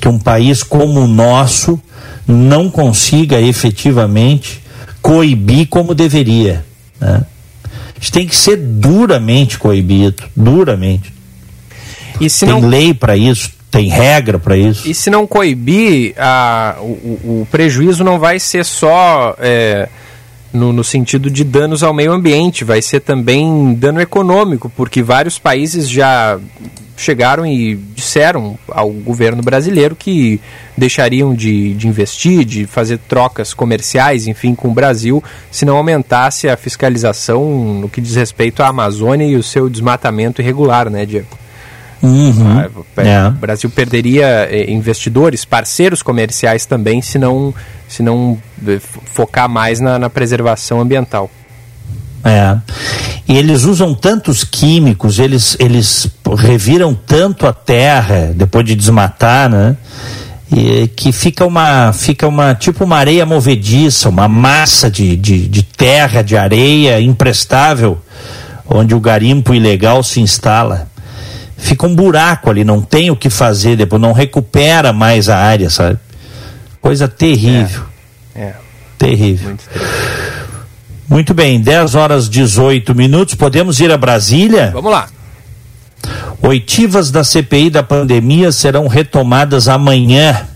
[0.00, 1.80] que um país como o nosso
[2.26, 4.62] não consiga efetivamente
[5.00, 6.64] coibir como deveria.
[7.00, 7.24] Né?
[7.64, 11.12] A gente tem que ser duramente coibido, duramente.
[12.20, 12.68] E se tem não...
[12.68, 14.88] lei para isso, tem regra para isso.
[14.88, 19.88] E se não coibir, a, o, o, prejuízo não vai ser só é,
[20.52, 25.38] no, no, sentido de danos ao meio ambiente, vai ser também dano econômico, porque vários
[25.38, 26.38] países já
[26.96, 30.40] chegaram e disseram ao governo brasileiro que
[30.76, 36.48] deixariam de, de investir, de fazer trocas comerciais, enfim, com o Brasil, se não aumentasse
[36.48, 41.42] a fiscalização no que diz respeito à Amazônia e o seu desmatamento irregular, né, Diego?
[42.02, 42.58] Uhum.
[42.58, 42.68] Ah,
[43.02, 43.28] é.
[43.28, 47.54] O Brasil perderia eh, investidores, parceiros comerciais também, se não,
[47.88, 48.36] se não
[48.66, 51.30] eh, focar mais na, na preservação ambiental.
[52.24, 52.56] É.
[53.28, 59.76] E eles usam tantos químicos, eles, eles reviram tanto a terra depois de desmatar, né?
[60.50, 65.62] E, que fica uma, fica uma tipo uma areia movediça, uma massa de, de, de
[65.62, 67.98] terra, de areia imprestável,
[68.68, 70.91] onde o garimpo ilegal se instala.
[71.62, 75.70] Fica um buraco ali, não tem o que fazer depois, não recupera mais a área,
[75.70, 75.96] sabe?
[76.80, 77.84] Coisa terrível.
[78.34, 78.42] É.
[78.42, 78.54] é.
[78.98, 79.50] Terrível.
[79.50, 80.22] Muito terrível.
[81.08, 83.36] Muito bem, 10 horas 18 minutos.
[83.36, 84.72] Podemos ir a Brasília?
[84.74, 85.08] Vamos lá.
[86.42, 90.48] Oitivas da CPI da pandemia serão retomadas amanhã.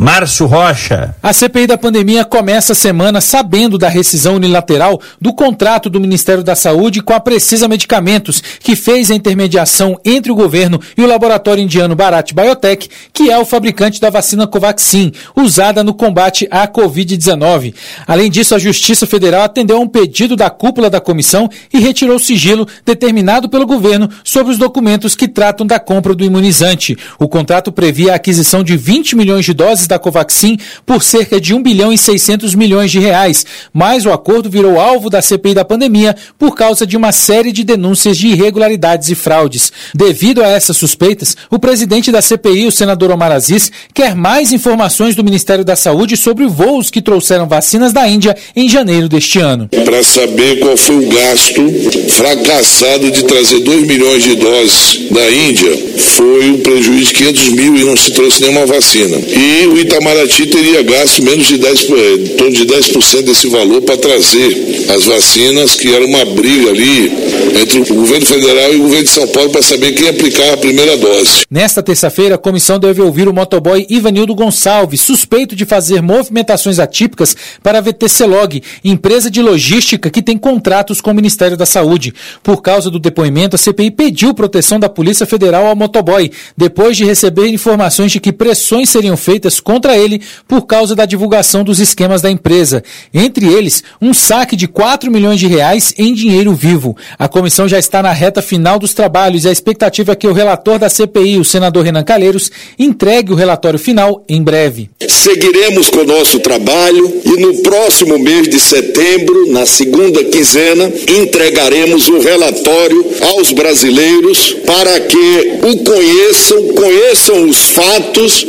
[0.00, 1.12] Márcio Rocha.
[1.20, 6.44] A CPI da pandemia começa a semana sabendo da rescisão unilateral do contrato do Ministério
[6.44, 11.06] da Saúde com a Precisa Medicamentos, que fez a intermediação entre o governo e o
[11.06, 16.68] laboratório indiano Bharat Biotech, que é o fabricante da vacina Covaxin, usada no combate à
[16.68, 17.74] Covid-19.
[18.06, 22.18] Além disso, a Justiça Federal atendeu a um pedido da cúpula da comissão e retirou
[22.18, 26.96] o sigilo determinado pelo governo sobre os documentos que tratam da compra do imunizante.
[27.18, 31.54] O contrato previa a aquisição de 20 milhões de doses da Covaxin por cerca de
[31.54, 35.64] 1 bilhão e 600 milhões de reais, mas o acordo virou alvo da CPI da
[35.64, 39.72] pandemia por causa de uma série de denúncias de irregularidades e fraudes.
[39.94, 45.14] Devido a essas suspeitas, o presidente da CPI, o senador Omar Aziz, quer mais informações
[45.14, 49.68] do Ministério da Saúde sobre voos que trouxeram vacinas da Índia em janeiro deste ano.
[49.84, 51.62] Para saber qual foi o gasto
[52.10, 57.76] fracassado de trazer 2 milhões de doses da Índia, foi um prejuízo de 500 mil
[57.76, 59.16] e não se trouxe nenhuma vacina.
[59.16, 63.96] E o Itamaraty teria gasto menos de 10%, em torno de 10% desse valor para
[63.96, 67.12] trazer as vacinas, que era uma briga ali
[67.60, 70.56] entre o governo federal e o governo de São Paulo para saber quem aplicar a
[70.56, 71.44] primeira dose.
[71.50, 77.36] Nesta terça-feira, a comissão deve ouvir o motoboy Ivanildo Gonçalves, suspeito de fazer movimentações atípicas
[77.62, 82.14] para a VTC Log, empresa de logística que tem contratos com o Ministério da Saúde.
[82.42, 87.04] Por causa do depoimento, a CPI pediu proteção da Polícia Federal ao motoboy, depois de
[87.04, 92.22] receber informações de que pressões seriam feitas contra ele por causa da divulgação dos esquemas
[92.22, 92.82] da empresa.
[93.12, 96.96] Entre eles, um saque de 4 milhões de reais em dinheiro vivo.
[97.18, 100.32] A comissão já está na reta final dos trabalhos e a expectativa é que o
[100.32, 104.90] relator da CPI, o senador Renan Calheiros, entregue o relatório final em breve.
[105.06, 112.08] Seguiremos com o nosso trabalho e no próximo mês de setembro, na segunda quinzena, entregaremos
[112.08, 118.46] o relatório aos brasileiros para que o conheçam, conheçam os fatos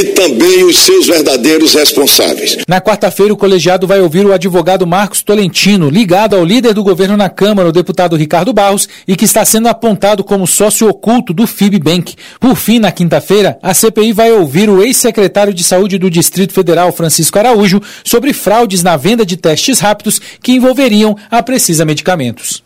[0.00, 2.58] e também os seus verdadeiros responsáveis.
[2.68, 7.16] Na quarta-feira, o colegiado vai ouvir o advogado Marcos Tolentino, ligado ao líder do governo
[7.16, 11.46] na Câmara, o deputado Ricardo Barros, e que está sendo apontado como sócio oculto do
[11.46, 12.14] FIBBank.
[12.38, 16.92] Por fim, na quinta-feira, a CPI vai ouvir o ex-secretário de Saúde do Distrito Federal,
[16.92, 22.62] Francisco Araújo, sobre fraudes na venda de testes rápidos que envolveriam a Precisa Medicamentos.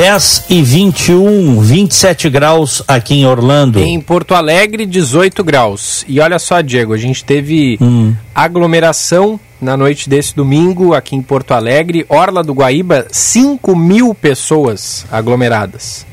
[0.00, 3.78] 10 e 21, 27 graus aqui em Orlando.
[3.78, 6.06] Em Porto Alegre, 18 graus.
[6.08, 8.14] E olha só, Diego, a gente teve hum.
[8.34, 12.06] aglomeração na noite desse domingo aqui em Porto Alegre.
[12.08, 16.06] Orla do Guaíba, 5 mil pessoas aglomeradas.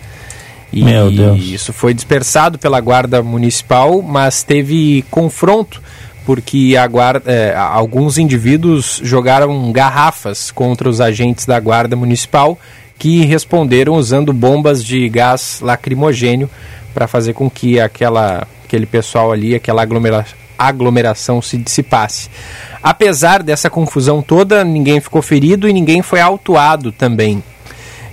[0.74, 1.40] E Meu Deus.
[1.42, 5.82] isso foi dispersado pela Guarda Municipal, mas teve confronto
[6.26, 12.60] porque guarda, é, alguns indivíduos jogaram garrafas contra os agentes da Guarda Municipal
[12.98, 16.50] que responderam usando bombas de gás lacrimogênio
[16.94, 20.26] para fazer com que aquela, aquele pessoal ali, aquela aglomera
[20.58, 22.30] aglomeração se dissipasse.
[22.82, 27.44] Apesar dessa confusão toda, ninguém ficou ferido e ninguém foi autuado também.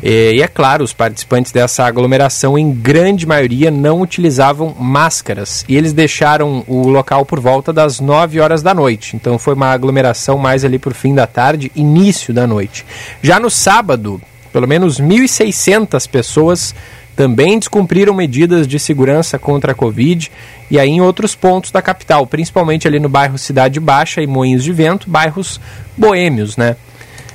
[0.03, 5.95] E é claro, os participantes dessa aglomeração, em grande maioria, não utilizavam máscaras e eles
[5.95, 9.17] deixaram o local por volta das 9 horas da noite.
[9.17, 12.85] Então foi uma aglomeração mais ali por fim da tarde, início da noite.
[13.23, 14.21] Já no sábado,
[14.55, 16.73] pelo menos 1.600 pessoas
[17.17, 20.31] também descumpriram medidas de segurança contra a Covid
[20.71, 24.63] e aí em outros pontos da capital, principalmente ali no bairro Cidade Baixa e Moinhos
[24.63, 25.61] de Vento, bairros
[25.97, 26.77] boêmios, né?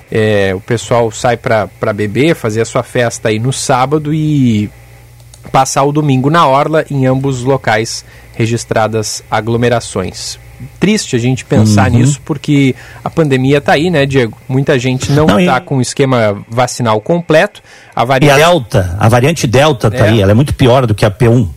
[0.10, 4.70] É, o pessoal sai para beber, fazer a sua festa aí no sábado e
[5.52, 10.40] passar o domingo na orla, em ambos os locais registradas aglomerações
[10.80, 12.00] triste a gente pensar uhum.
[12.00, 14.38] nisso, porque a pandemia está aí, né, Diego?
[14.48, 17.62] Muita gente não está com o esquema vacinal completo.
[17.96, 18.40] A variante...
[18.40, 20.10] E a Delta, a variante Delta está é.
[20.10, 21.48] aí, ela é muito pior do que a P1.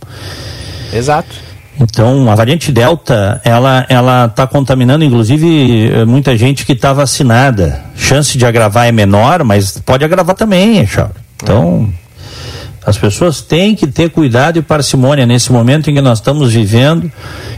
[0.92, 1.53] Exato.
[1.80, 7.82] Então, a variante Delta, ela ela está contaminando, inclusive, eh, muita gente que está vacinada.
[7.96, 11.16] Chance de agravar é menor, mas pode agravar também, Charles.
[11.42, 12.03] Então, é.
[12.85, 17.11] As pessoas têm que ter cuidado e parcimônia nesse momento em que nós estamos vivendo,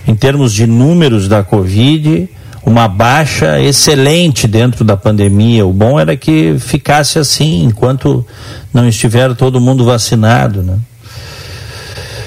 [0.07, 2.29] em termos de números da Covid,
[2.65, 5.67] uma baixa excelente dentro da pandemia.
[5.67, 8.27] O bom era que ficasse assim enquanto
[8.73, 10.79] não estiver todo mundo vacinado, né?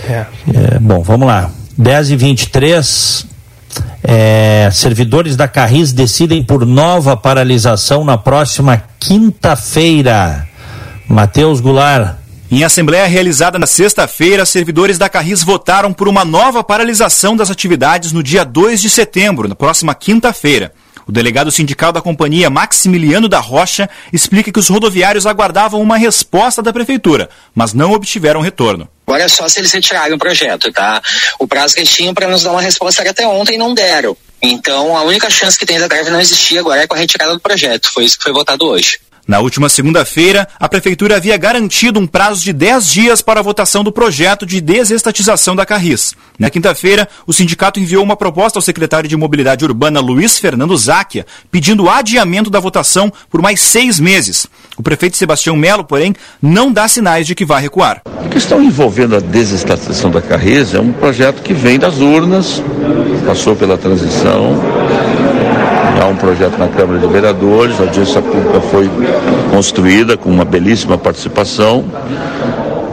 [0.09, 0.25] É.
[0.53, 1.51] É, bom, vamos lá.
[1.77, 3.27] 10 e 23
[4.03, 10.47] é, servidores da Carris decidem por nova paralisação na próxima quinta-feira.
[11.07, 12.15] Matheus Goulart.
[12.49, 18.13] Em assembleia realizada na sexta-feira, servidores da Carris votaram por uma nova paralisação das atividades
[18.13, 20.71] no dia 2 de setembro, na próxima quinta-feira.
[21.05, 26.61] O delegado sindical da companhia, Maximiliano da Rocha, explica que os rodoviários aguardavam uma resposta
[26.61, 28.87] da prefeitura, mas não obtiveram retorno.
[29.05, 31.01] Agora é só se eles retirarem o projeto, tá?
[31.39, 34.15] O prazo que eles tinham para nos dar uma resposta era até ontem não deram.
[34.41, 37.33] Então a única chance que tem da greve não existir agora é com a retirada
[37.33, 37.91] do projeto.
[37.91, 38.99] Foi isso que foi votado hoje.
[39.27, 43.83] Na última segunda-feira, a Prefeitura havia garantido um prazo de 10 dias para a votação
[43.83, 46.15] do projeto de desestatização da Carris.
[46.39, 51.25] Na quinta-feira, o sindicato enviou uma proposta ao secretário de Mobilidade Urbana, Luiz Fernando Záquia,
[51.51, 54.47] pedindo adiamento da votação por mais seis meses.
[54.77, 58.01] O prefeito Sebastião Melo, porém, não dá sinais de que vai recuar.
[58.23, 62.63] A questão envolvendo a desestatização da Carris é um projeto que vem das urnas,
[63.25, 64.55] passou pela transição,
[66.01, 68.89] Há um projeto na Câmara de Vereadores, a audiência pública foi
[69.51, 71.85] construída com uma belíssima participação.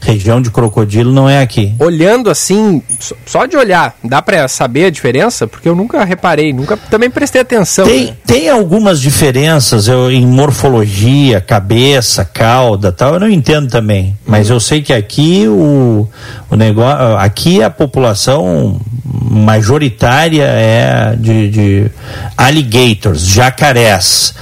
[0.00, 1.74] Região de crocodilo não é aqui.
[1.78, 2.82] Olhando assim,
[3.26, 5.46] só- de olhar, dá pra saber a diferença?
[5.46, 7.84] Porque eu nunca reparei, nunca também prestei atenção.
[7.86, 8.16] Tem, né?
[8.26, 13.14] tem algumas diferenças eu, em morfologia, cabeça, cauda, tal.
[13.14, 16.08] Eu não entendo também, mas eu sei que aqui o,
[16.50, 21.90] o negócio, aqui a população majoritária é de, de
[22.36, 24.34] alligators, jacarés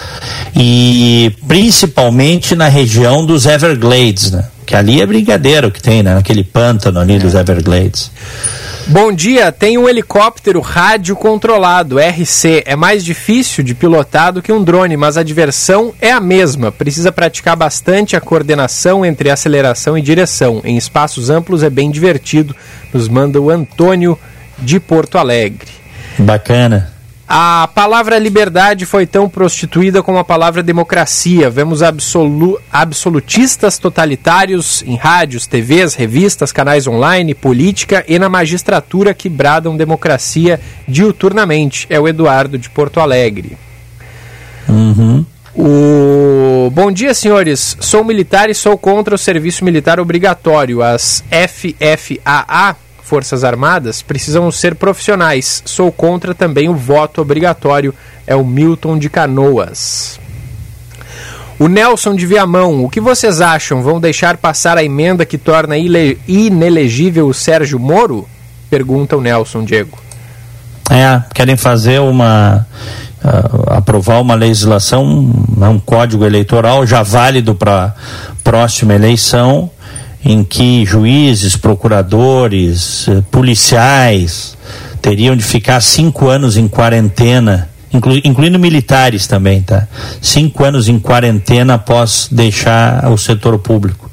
[0.55, 4.45] e principalmente na região dos Everglades, né?
[4.69, 6.12] Que ali é brincadeira o que tem, né?
[6.12, 8.11] Naquele pântano ali dos Everglades.
[8.87, 12.64] Bom dia, tem um helicóptero rádio controlado, RC.
[12.66, 16.71] É mais difícil de pilotar do que um drone, mas a diversão é a mesma.
[16.71, 20.61] Precisa praticar bastante a coordenação entre aceleração e direção.
[20.62, 22.55] Em espaços amplos é bem divertido.
[22.93, 24.19] Nos manda o Antônio
[24.59, 25.71] de Porto Alegre.
[26.19, 26.93] Bacana.
[27.31, 31.51] A palavra liberdade foi tão prostituída como a palavra democracia.
[31.51, 39.29] Vemos absolu absolutistas totalitários em rádios, TVs, revistas, canais online, política e na magistratura que
[39.29, 40.59] bradam democracia
[40.89, 41.87] diuturnamente.
[41.91, 43.59] É o Eduardo de Porto Alegre.
[44.66, 45.26] Uhum.
[45.55, 46.70] O...
[46.70, 47.76] Bom dia, senhores.
[47.79, 50.83] Sou militar e sou contra o serviço militar obrigatório.
[50.83, 52.74] As FFAA,
[53.09, 55.63] Forças Armadas, precisam ser profissionais.
[55.65, 57.95] Sou contra também o voto obrigatório.
[58.27, 60.21] É o Milton de Canoas.
[61.59, 63.83] O Nelson de Viamão, o que vocês acham?
[63.83, 68.29] Vão deixar passar a emenda que torna inelegível o Sérgio Moro?
[68.69, 69.99] Pergunta o Nelson Diego.
[70.91, 72.67] É, querem fazer uma.
[73.25, 77.95] ah, aprovar uma legislação, um código eleitoral já válido para
[78.45, 79.71] próxima eleição,
[80.29, 84.57] em que juízes, procuradores, eh, policiais
[85.01, 89.89] teriam de ficar cinco anos em quarentena, inclu- incluindo militares também, tá?
[90.20, 94.11] Cinco anos em quarentena após deixar o setor público.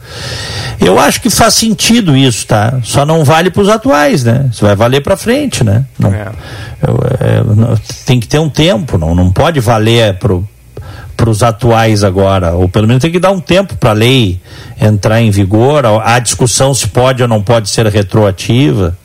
[0.79, 2.79] Eu acho que faz sentido isso, tá?
[2.83, 4.47] Só não vale para os atuais, né?
[4.51, 5.83] Isso vai valer para frente, né?
[5.99, 6.11] Não,
[6.87, 10.17] eu- é, não- tem que ter um tempo, não, não pode valer
[11.15, 14.39] para os atuais agora, ou pelo menos tem que dar um tempo para a lei
[14.79, 18.97] entrar em vigor, a, a discussão se pode ou não pode ser retroativa.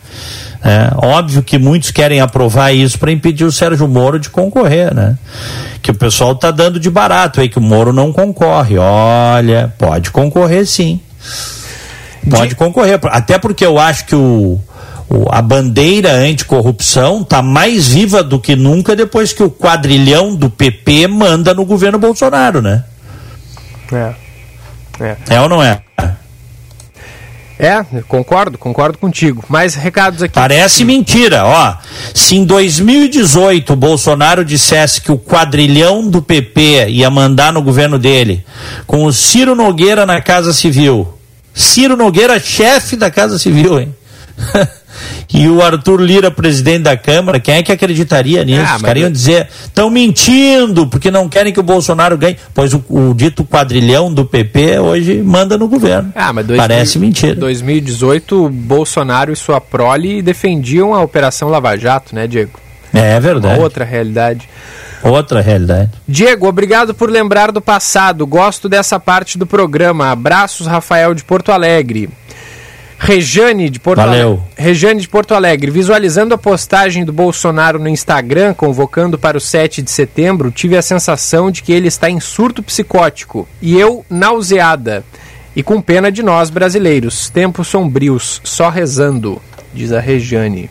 [0.63, 5.17] É, óbvio que muitos querem aprovar isso para impedir o Sérgio Moro de concorrer, né?
[5.81, 8.77] Que o pessoal tá dando de barato aí que o Moro não concorre.
[8.77, 11.01] Olha, pode concorrer sim.
[12.29, 14.61] Pode concorrer, até porque eu acho que o-
[15.29, 21.09] a bandeira anticorrupção tá mais viva do que nunca depois que o quadrilhão do PP
[21.09, 22.85] manda no governo Bolsonaro, né?
[23.93, 24.15] É.
[25.01, 25.17] É.
[25.31, 25.83] É ou não é?
[27.63, 29.45] É, concordo, concordo contigo.
[29.47, 30.33] Mais recados aqui.
[30.33, 31.77] Parece mentira, ó.
[32.15, 37.99] Se em 2018 o Bolsonaro dissesse que o quadrilhão do PP ia mandar no governo
[37.99, 38.47] dele,
[38.87, 41.07] com o Ciro Nogueira na Casa Civil,
[41.53, 43.95] Ciro Nogueira, chefe da Casa Civil, hein?
[45.33, 48.65] e o Arthur Lira, presidente da Câmara, quem é que acreditaria nisso?
[48.67, 52.37] Ah, Os caras iam dizer, estão mentindo, porque não querem que o Bolsonaro ganhe.
[52.55, 56.13] Pois o, o dito quadrilhão do PP hoje manda no governo.
[56.15, 57.35] Ah, mas 2000 Parece mentira.
[57.35, 62.59] 2018, Bolsonaro e sua prole defendiam a Operação Lava Jato, né, Diego?
[62.93, 63.55] É verdade.
[63.55, 64.49] Uma outra realidade.
[65.03, 65.91] Outra realidade.
[66.07, 68.27] Diego, obrigado por lembrar do passado.
[68.27, 70.11] Gosto dessa parte do programa.
[70.11, 72.11] Abraços, Rafael de Porto Alegre.
[73.03, 74.29] Rejane de Porto Valeu.
[74.29, 74.45] Alegre.
[74.59, 75.71] Rejane de Porto Alegre.
[75.71, 80.83] Visualizando a postagem do Bolsonaro no Instagram convocando para o 7 de setembro, tive a
[80.83, 83.49] sensação de que ele está em surto psicótico.
[83.63, 85.03] E eu nauseada.
[85.57, 89.41] E com pena de nós brasileiros, tempos sombrios, só rezando,
[89.73, 90.71] diz a Rejane.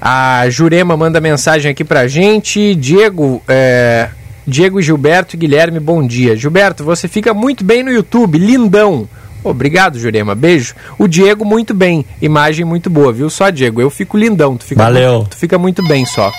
[0.00, 2.74] A Jurema manda mensagem aqui pra gente.
[2.74, 4.08] Diego, é,
[4.44, 6.34] Diego Gilberto Guilherme, bom dia.
[6.34, 9.08] Gilberto, você fica muito bem no YouTube, lindão.
[9.44, 10.34] Obrigado, Jurema.
[10.34, 10.74] Beijo.
[10.98, 12.04] O Diego, muito bem.
[12.20, 13.28] Imagem muito boa, viu?
[13.28, 13.80] Só, Diego.
[13.80, 14.56] Eu fico lindão.
[14.56, 15.18] Tu fica Valeu.
[15.18, 16.32] Muito, tu fica muito bem só.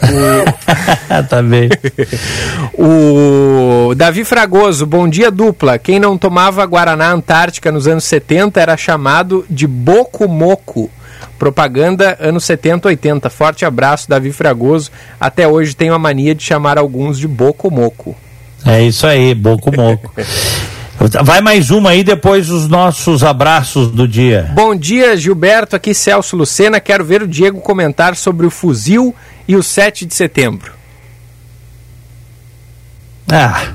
[1.28, 1.68] tá bem.
[2.74, 5.78] O Davi Fragoso, bom dia dupla.
[5.78, 10.90] Quem não tomava Guaraná Antártica nos anos 70 era chamado de Boco Moco.
[11.38, 13.30] Propaganda anos 70, 80.
[13.30, 14.90] Forte abraço, Davi Fragoso.
[15.20, 18.16] Até hoje tenho a mania de chamar alguns de Boco Moco.
[18.66, 20.12] É isso aí, Boco Moco.
[21.22, 24.50] Vai mais uma aí, depois os nossos abraços do dia.
[24.52, 25.76] Bom dia, Gilberto.
[25.76, 26.80] Aqui Celso Lucena.
[26.80, 29.14] Quero ver o Diego comentar sobre o fuzil
[29.46, 30.72] e o 7 de setembro.
[33.30, 33.68] Ah.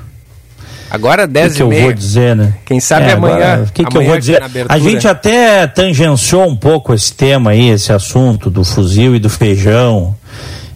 [0.90, 1.84] Agora 10 que, que e eu meia.
[1.84, 2.54] vou dizer, né?
[2.66, 3.64] Quem sabe É, amanhã.
[3.68, 4.44] O que, que eu vou aqui dizer?
[4.68, 9.30] A gente até tangenciou um pouco esse tema aí, esse assunto do fuzil e do
[9.30, 10.14] feijão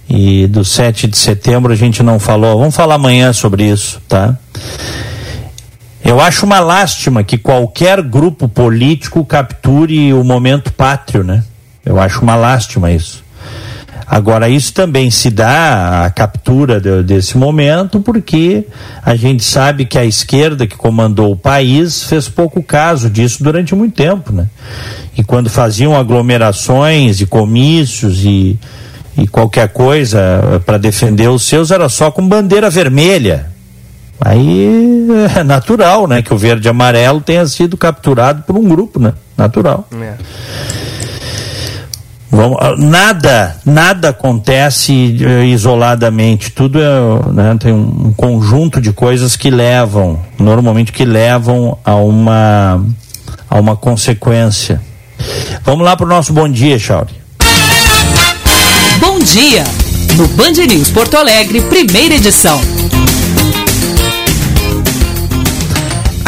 [0.09, 2.57] e do 7 de setembro a gente não falou.
[2.57, 4.35] Vamos falar amanhã sobre isso, tá?
[6.07, 11.43] Eu acho uma lástima que qualquer grupo político capture o momento pátrio, né?
[11.85, 13.25] Eu acho uma lástima isso.
[14.09, 18.65] Agora, isso também se dá a captura de- desse momento porque
[19.03, 23.75] a gente sabe que a esquerda que comandou o país fez pouco caso disso durante
[23.75, 24.47] muito tempo, né?
[25.17, 28.57] E quando faziam aglomerações e comícios e,
[29.17, 33.56] e qualquer coisa para defender os seus era só com bandeira vermelha.
[34.19, 35.07] Aí
[35.37, 39.13] é natural, né, que o verde e amarelo tenha sido capturado por um grupo, né?
[39.37, 39.87] Natural.
[40.01, 40.13] É.
[42.29, 46.51] Vamos, ah, nada, nada acontece eh, isoladamente.
[46.51, 51.95] Tudo é, né, tem um, um conjunto de coisas que levam, normalmente que levam a
[51.95, 52.83] uma,
[53.49, 54.81] a uma consequência.
[55.63, 57.15] Vamos lá para o nosso bom dia, Chauri.
[58.99, 59.63] Bom dia!
[60.15, 62.59] No Band News Porto Alegre, primeira edição.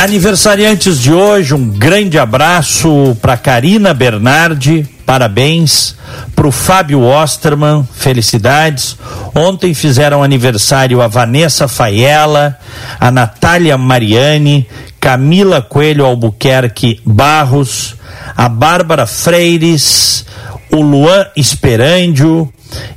[0.01, 5.93] Aniversariantes de hoje, um grande abraço para Karina Bernardi, parabéns.
[6.33, 8.95] Para o Fábio Osterman, felicidades.
[9.35, 12.57] Ontem fizeram aniversário a Vanessa Faiella,
[12.97, 14.65] a Natália Mariani,
[15.01, 17.93] Camila Coelho Albuquerque Barros,
[18.37, 20.25] a Bárbara Freires,
[20.71, 22.51] o Luan Esperandio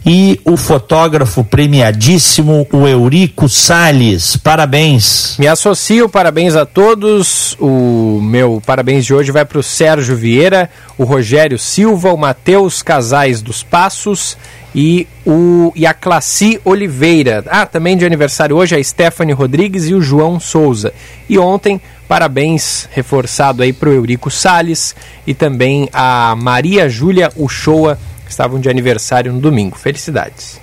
[0.05, 4.37] e o fotógrafo premiadíssimo, o Eurico Sales.
[4.37, 5.37] Parabéns.
[5.39, 7.57] Me associo, parabéns a todos.
[7.59, 10.69] O meu parabéns de hoje vai para o Sérgio Vieira,
[10.99, 14.37] o Rogério Silva, o Matheus Casais dos Passos
[14.75, 17.45] e, o, e a Classi Oliveira.
[17.49, 20.93] Ah, também de aniversário hoje a Stephanie Rodrigues e o João Souza.
[21.29, 21.81] E ontem,
[22.13, 24.95] parabéns reforçado aí para o Eurico Sales
[25.27, 29.79] e também a Maria Júlia Uchoa, que estavam de aniversário no domingo.
[29.79, 30.61] Felicidades.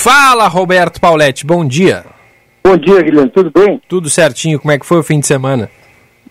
[0.04, 2.04] Fala, Roberto Pauletti, bom dia.
[2.64, 3.82] Bom dia, Guilherme, tudo bem?
[3.88, 5.70] Tudo certinho, como é que foi o fim de semana?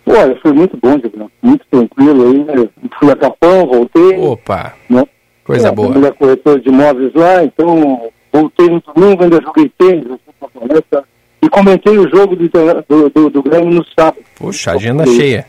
[0.06, 2.68] Olha, foi muito bom, Guilherme, muito tranquilo aí, né?
[2.98, 4.18] Fui a Capão, voltei.
[4.18, 5.04] Opa, né?
[5.44, 5.88] Coisa é, boa.
[5.88, 11.04] Minha mulher corretora de imóveis lá, então voltei no domingo, ainda joguei tênis, assim,
[11.42, 12.48] e comentei o jogo do,
[12.88, 14.22] do, do, do Grêmio no sábado.
[14.36, 15.46] Puxa, agenda cheia.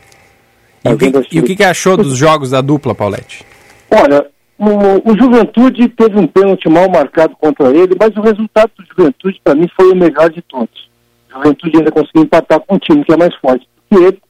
[0.84, 3.44] E o, que, Agenda e o que, que achou dos jogos da dupla, Paulette?
[3.90, 4.26] Olha,
[4.58, 9.40] o, o Juventude teve um pênalti mal marcado contra ele, mas o resultado do Juventude,
[9.44, 10.90] para mim, foi o melhor de todos.
[11.30, 14.22] O Juventude ainda conseguiu empatar com um time que é mais forte do que ele,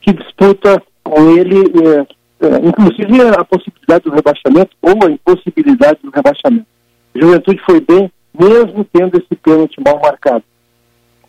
[0.00, 2.06] que disputa com ele, é,
[2.40, 6.66] é, inclusive a possibilidade do rebaixamento ou a impossibilidade do rebaixamento.
[7.14, 10.44] Juventude foi bem mesmo tendo esse pênalti mal marcado.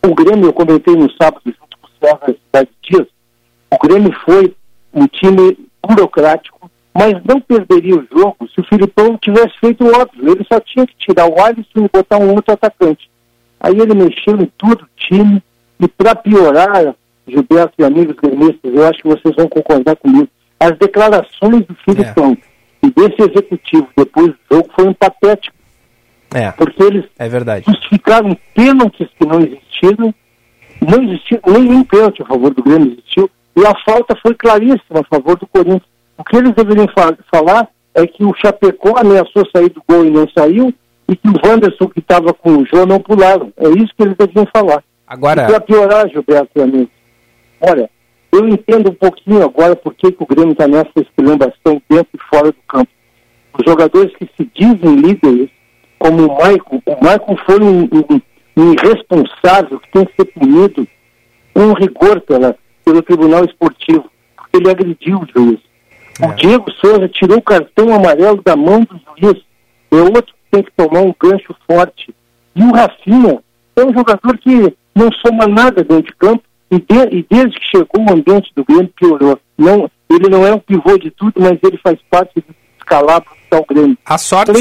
[0.03, 3.07] O Grêmio, eu comentei no sábado junto com o César Cidade Dias,
[3.71, 4.55] o Grêmio foi
[4.93, 10.31] um time burocrático, mas não perderia o jogo se o Filipão tivesse feito óbvio.
[10.31, 13.09] Ele só tinha que tirar o Alisson e botar um outro atacante.
[13.59, 15.43] Aí ele mexeu em todo o time
[15.79, 16.95] e para piorar,
[17.27, 20.29] Gilberto e amigos gremistas, eu acho que vocês vão concordar comigo,
[20.59, 22.37] as declarações do Filipão
[22.83, 22.87] é.
[22.87, 25.55] e desse executivo depois do jogo foram patéticas.
[26.33, 26.51] É.
[26.51, 27.65] Porque eles é verdade.
[27.67, 30.13] justificaram pênaltis que não existiram,
[30.81, 35.03] não existiu nenhum pênalti a favor do Grêmio existiu, e a falta foi claríssima a
[35.03, 35.83] favor do Corinthians.
[36.17, 40.09] O que eles deveriam fa falar é que o Chapecó ameaçou sair do gol e
[40.09, 40.73] não saiu,
[41.07, 43.53] e que o Wanderson que estava com o João não pularam.
[43.57, 44.83] É isso que eles deveriam falar.
[45.07, 45.45] Agora...
[45.45, 46.89] para piorar, Gilberto e
[47.61, 47.89] olha,
[48.36, 52.29] eu entendo um pouquinho agora por que, que o Grêmio está nessa esculhambação dentro e
[52.29, 52.89] fora do campo.
[53.57, 55.49] Os jogadores que se dizem líderes,
[55.97, 58.21] como o Maicon, o Maicon foi um, um,
[58.57, 60.88] um irresponsável que tem que ser punido
[61.53, 65.59] com rigor pela, pelo Tribunal Esportivo, porque ele agrediu o juiz.
[66.21, 66.27] É.
[66.27, 69.41] O Diego Souza tirou o cartão amarelo da mão do juiz.
[69.91, 72.13] É outro que tem que tomar um gancho forte.
[72.55, 73.39] E o Rafinha
[73.75, 77.66] é um jogador que não soma nada dentro de campo e, de, e desde que
[77.68, 79.39] chegou o ambiente do Grêmio piorou.
[79.57, 82.53] Não, ele não é um pivô de tudo, mas ele faz parte do que
[82.84, 83.97] está o Grêmio.
[84.05, 84.51] A sorte,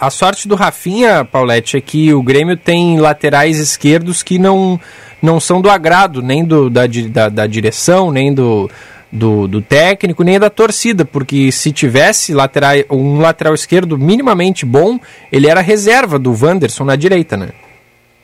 [0.00, 4.80] a sorte do Rafinha, Paulette, é que o Grêmio tem laterais esquerdos que não,
[5.20, 8.70] não são do agrado, nem do, da, da, da direção, nem do,
[9.10, 15.00] do, do, técnico, nem da torcida, porque se tivesse lateral, um lateral esquerdo minimamente bom,
[15.32, 17.48] ele era reserva do Wanderson na direita, né?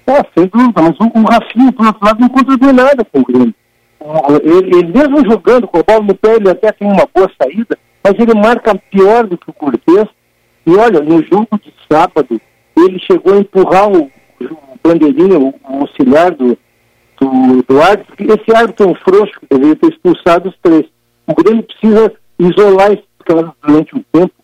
[0.06, 3.24] É, sem dúvida, mas o, o Rafinha, por outro lado, não contribui nada com o
[3.24, 3.54] Grêmio.
[4.42, 7.78] Ele, ele, mesmo jogando com a bola no pé, ele até tem uma boa saída,
[8.02, 10.06] mas ele marca pior do que o Cortez.
[10.66, 12.40] E olha, no jogo de sábado,
[12.76, 16.58] ele chegou a empurrar o, o bandeirinha, o, o auxiliar do,
[17.18, 20.84] do, do árbitro, esse árbitro é um frouxo que deveria ter expulsado os três.
[21.26, 24.34] O Grêmio precisa isolar esses caras durante um tempo,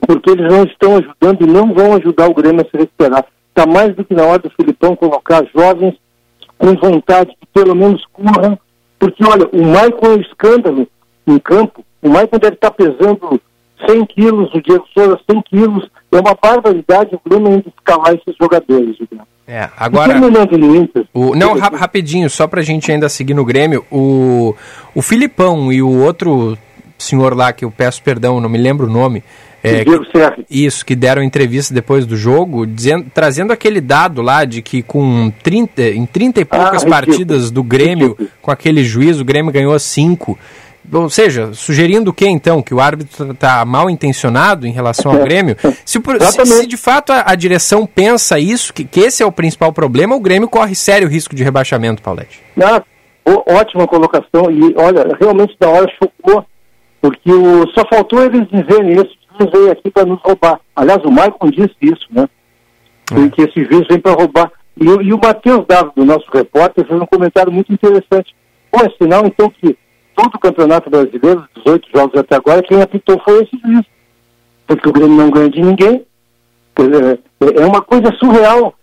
[0.00, 3.26] porque eles não estão ajudando e não vão ajudar o Grêmio a se recuperar.
[3.56, 5.94] Está mais do que na hora do Filipão colocar jovens
[6.58, 8.58] com vontade que pelo menos corram,
[8.98, 10.86] porque olha, o Maicon é um escândalo
[11.26, 13.40] em campo, o Maicon deve estar pesando
[13.88, 18.36] 100 quilos, o Diego Souza 100 quilos, é uma barbaridade o Grêmio ainda escalar esses
[18.38, 18.96] jogadores,
[19.48, 20.12] É, agora.
[21.14, 24.54] O, não, ra rapidinho, só pra gente ainda seguir no Grêmio, o,
[24.94, 26.58] o Filipão e o outro
[26.98, 29.22] senhor lá, que eu peço perdão, não me lembro o nome,
[29.66, 34.62] é, que, isso, que deram entrevista depois do jogo, dizendo, trazendo aquele dado lá de
[34.62, 39.24] que com 30, em 30 e poucas ah, partidas do Grêmio, com aquele juiz, o
[39.24, 40.38] Grêmio ganhou 5.
[40.92, 42.62] Ou seja, sugerindo o que então?
[42.62, 45.56] Que o árbitro está mal intencionado em relação ao Grêmio?
[45.84, 49.32] Se, se, se de fato a, a, direção pensa isso, que, que, esse é o
[49.32, 52.40] principal problema, o Grêmio corre sério risco de rebaixamento, Paulette.
[52.62, 52.82] Ah,
[53.24, 54.50] ótima colocação.
[54.50, 56.44] E olha, realmente da hora chocou,
[57.00, 60.60] porque o, só faltou eles dizerem isso juiz veio aqui para nos roubar.
[60.74, 62.28] Aliás, o Maicon disse isso, né?
[63.12, 63.28] É.
[63.30, 64.50] Que esse juiz vem para roubar.
[64.78, 68.34] E, e o Matheus Dávila, do nosso repórter, fez um comentário muito interessante.
[68.72, 69.76] Bom, é sinal então que
[70.14, 73.84] todo o campeonato brasileiro, 18 jogos até agora, quem apitou foi esse juiz.
[74.66, 76.04] Porque o Grêmio não ganha de ninguém.
[76.78, 78.74] É, é uma coisa surreal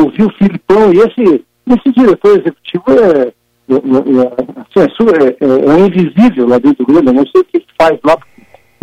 [0.00, 3.32] ouvir o Filipão e esse, esse diretor executivo é,
[3.68, 7.10] é, é, assim, é, é, é, invisível lá dentro do Grêmio.
[7.10, 8.33] Eu não sei o que faz lá, porque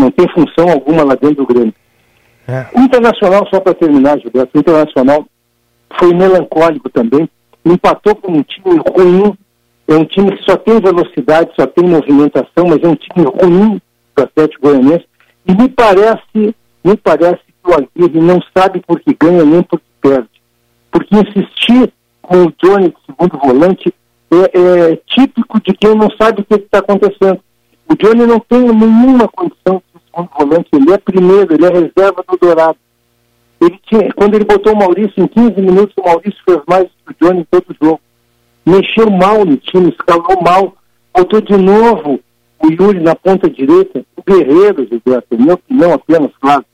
[0.01, 1.73] não tem função alguma lá dentro do Grêmio.
[2.47, 2.65] É.
[2.75, 5.25] O Internacional, só para terminar, Gilberto, o Internacional
[5.97, 7.29] foi melancólico também,
[7.63, 9.33] empatou com um time ruim,
[9.87, 13.81] é um time que só tem velocidade, só tem movimentação, mas é um time ruim
[14.15, 15.05] do Atlético Goianense,
[15.47, 19.79] e me parece, me parece que o Aguirre não sabe por que ganha nem por
[19.79, 20.29] que perde.
[20.89, 23.93] Porque insistir com o Johnny de segundo volante
[24.31, 27.39] é, é típico de quem não sabe o que está acontecendo.
[27.89, 29.81] O Johnny não tem nenhuma condição
[30.11, 32.77] segundo volante, ele é primeiro, ele é reserva do Dourado.
[33.59, 37.15] Ele tinha, quando ele botou o Maurício em 15 minutos, o Maurício fez mais que
[37.21, 38.01] Johnny em todo o jogo.
[38.65, 40.75] Mexeu mal no time, escalou mal.
[41.15, 42.19] Botou de novo
[42.59, 44.03] o Yuri na ponta direita.
[44.15, 46.65] O Guerreiro, Gilberto, minha opinião apenas, claro.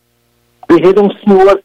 [0.64, 1.64] O Guerreiro é um senhor.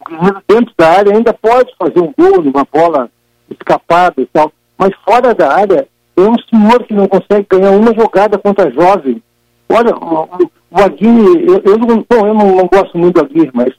[0.00, 3.10] O Guerreiro dentro da área ainda pode fazer um gol numa bola
[3.50, 4.52] escapada e tal.
[4.78, 5.86] Mas fora da área,
[6.16, 9.22] é um senhor que não consegue ganhar uma jogada contra jovem.
[9.68, 13.50] Olha, o, o Aguirre, eu, eu, não, bom, eu não, não, gosto muito do Aguirre,
[13.52, 13.74] mas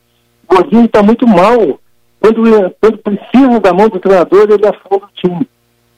[0.49, 1.79] o Aguirre está muito mal.
[2.19, 5.47] Quando, quando precisa da mão do treinador, ele afunda o time.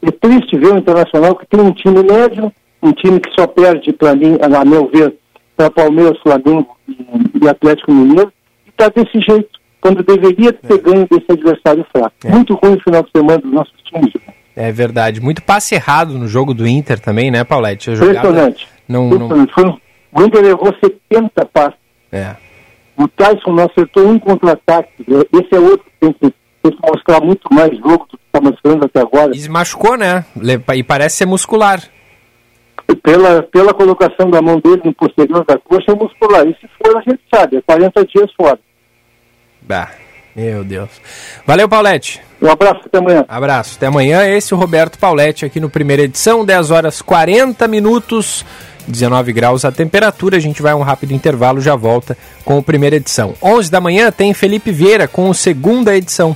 [0.01, 2.51] É triste ver o Internacional que tem um time médio,
[2.81, 5.15] um time que só perde, para mim, a meu ver,
[5.55, 8.31] para Palmeiras, Flamengo e, Atlético Mineiro,
[8.65, 9.49] e está desse jeito.
[9.81, 12.15] quando deveria ter ganho desse adversário fraco.
[12.23, 12.31] É.
[12.31, 14.13] Muito ruim o final de semana dos nossos times.
[14.55, 15.21] É verdade.
[15.21, 17.91] Muito passe errado no jogo do Inter também, né, Paulette?
[17.91, 18.67] Impressionante.
[18.87, 19.47] Não, não...
[19.47, 19.84] Foi um-
[20.15, 21.77] o Inter levou 70 passes.
[22.09, 22.35] É.
[22.97, 25.05] O Tyson não acertou um contra-ataque.
[25.33, 26.33] Esse é outro que tem que,
[26.63, 29.35] tem que mostrar muito mais jogo do que está mostrando até agora.
[29.35, 30.23] E se machucou, né?
[30.73, 31.83] E parece ser muscular.
[33.03, 36.47] Pela, pela colocação da mão dele no posterior da coxa é muscular.
[36.47, 38.59] E se for, a gente sabe, é 40 dias fora.
[39.61, 39.91] Bah,
[40.33, 40.89] meu Deus.
[41.45, 42.21] Valeu, Paulette.
[42.41, 43.25] Um abraço, até amanhã.
[43.27, 44.25] Abraço, até amanhã.
[44.25, 48.45] Esse é o Roberto Paulette aqui no primeira edição, 10 horas 40 minutos,
[48.87, 50.37] 19 graus a temperatura.
[50.37, 53.33] A gente vai a um rápido intervalo, já volta com a primeira edição.
[53.41, 56.35] 11 da manhã tem Felipe Vieira com a segunda edição.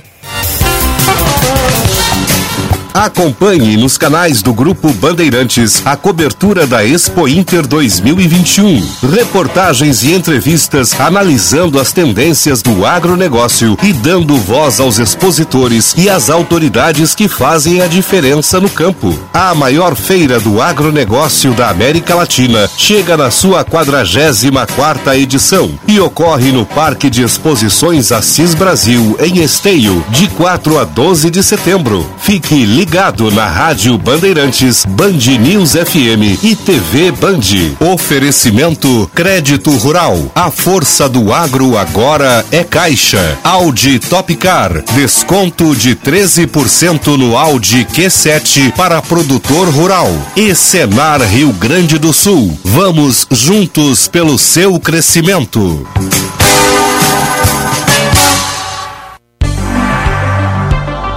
[2.92, 8.84] Acompanhe nos canais do Grupo Bandeirantes a cobertura da Expo Inter 2021.
[9.12, 16.28] Reportagens e entrevistas analisando as tendências do agronegócio e dando voz aos expositores e às
[16.28, 19.16] autoridades que fazem a diferença no campo.
[19.32, 26.50] A maior feira do agronegócio da América Latina chega na sua 44ª edição e ocorre
[26.50, 32.04] no Parque de Exposições Assis Brasil, em Esteio, de 4 a 12 de setembro.
[32.18, 37.42] Fique ligado na Rádio Bandeirantes, Band News FM e TV Band.
[37.78, 40.18] Oferecimento Crédito Rural.
[40.34, 43.38] A força do agro agora é Caixa.
[43.44, 44.82] Audi Topcar.
[44.94, 50.10] Desconto de 13% no Audi Q7 para produtor rural.
[50.34, 52.58] E Senar Rio Grande do Sul.
[52.64, 55.86] Vamos juntos pelo seu crescimento.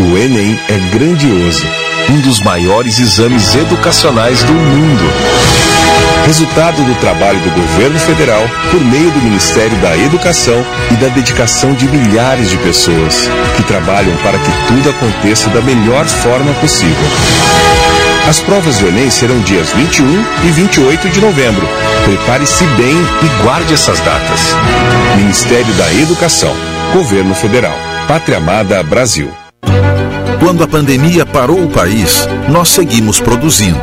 [0.00, 1.62] O Enem é grandioso,
[2.08, 5.04] um dos maiores exames educacionais do mundo.
[6.24, 11.74] Resultado do trabalho do governo federal por meio do Ministério da Educação e da dedicação
[11.74, 17.06] de milhares de pessoas que trabalham para que tudo aconteça da melhor forma possível.
[18.26, 21.68] As provas do Enem serão dias 21 e 28 de novembro.
[22.06, 24.56] Prepare-se bem e guarde essas datas.
[25.16, 26.56] Ministério da Educação,
[26.94, 27.76] Governo Federal,
[28.08, 29.39] Pátria Amada Brasil.
[30.50, 33.78] Quando a pandemia parou o país, nós seguimos produzindo.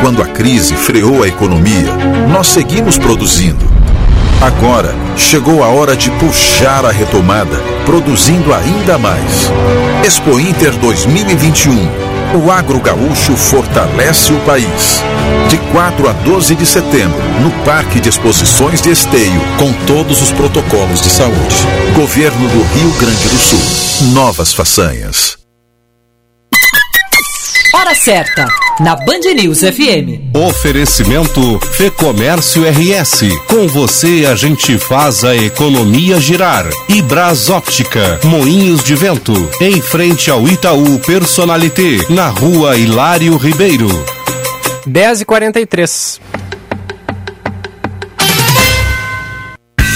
[0.00, 1.94] Quando a crise freou a economia,
[2.28, 3.64] nós seguimos produzindo.
[4.40, 7.56] Agora chegou a hora de puxar a retomada,
[7.86, 9.48] produzindo ainda mais.
[10.04, 11.72] Expo Inter 2021.
[12.44, 15.04] O agro gaúcho fortalece o país.
[15.48, 20.32] De 4 a 12 de setembro, no Parque de Exposições de Esteio, com todos os
[20.32, 21.64] protocolos de saúde.
[21.94, 24.12] Governo do Rio Grande do Sul.
[24.14, 25.41] Novas façanhas.
[27.74, 28.46] Hora certa,
[28.80, 30.36] na Band News FM.
[30.36, 33.22] Oferecimento Fê Comércio RS.
[33.48, 36.66] Com você a gente faz a economia girar.
[36.88, 43.88] E Brás Óptica, Moinhos de Vento, em frente ao Itaú Personalité, na rua Hilário Ribeiro.
[44.86, 46.20] 10h43.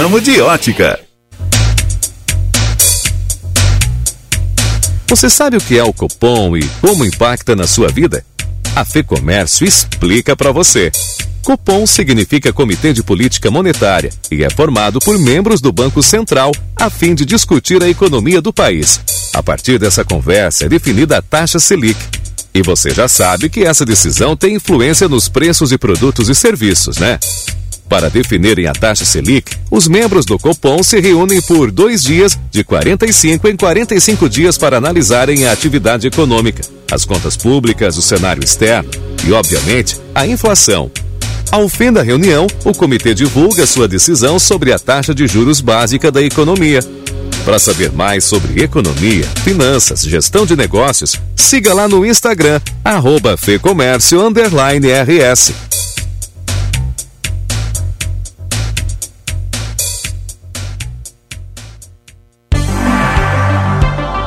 [0.00, 0.98] de ótica.
[5.06, 8.24] Você sabe o que é o Copom e como impacta na sua vida?
[8.74, 10.90] A Fecomércio explica para você.
[11.42, 16.88] Copom significa Comitê de Política Monetária e é formado por membros do Banco Central a
[16.88, 19.00] fim de discutir a economia do país.
[19.34, 22.00] A partir dessa conversa é definida a taxa Selic.
[22.54, 26.96] E você já sabe que essa decisão tem influência nos preços de produtos e serviços,
[26.96, 27.18] né?
[27.90, 32.62] Para definirem a taxa Selic, os membros do Copom se reúnem por dois dias, de
[32.62, 38.88] 45 em 45 dias, para analisarem a atividade econômica, as contas públicas, o cenário externo
[39.26, 40.88] e, obviamente, a inflação.
[41.50, 46.12] Ao fim da reunião, o comitê divulga sua decisão sobre a taxa de juros básica
[46.12, 46.78] da economia.
[47.44, 54.20] Para saber mais sobre economia, finanças, gestão de negócios, siga lá no Instagram, arroba Fecomércio
[54.28, 55.69] RS.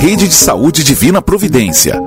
[0.00, 2.00] Rede de Saúde Divina Providência,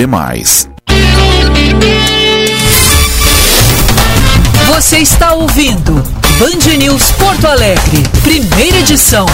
[0.00, 0.66] demais.
[4.68, 5.92] Você está ouvindo
[6.38, 9.26] Band News Porto Alegre, primeira edição.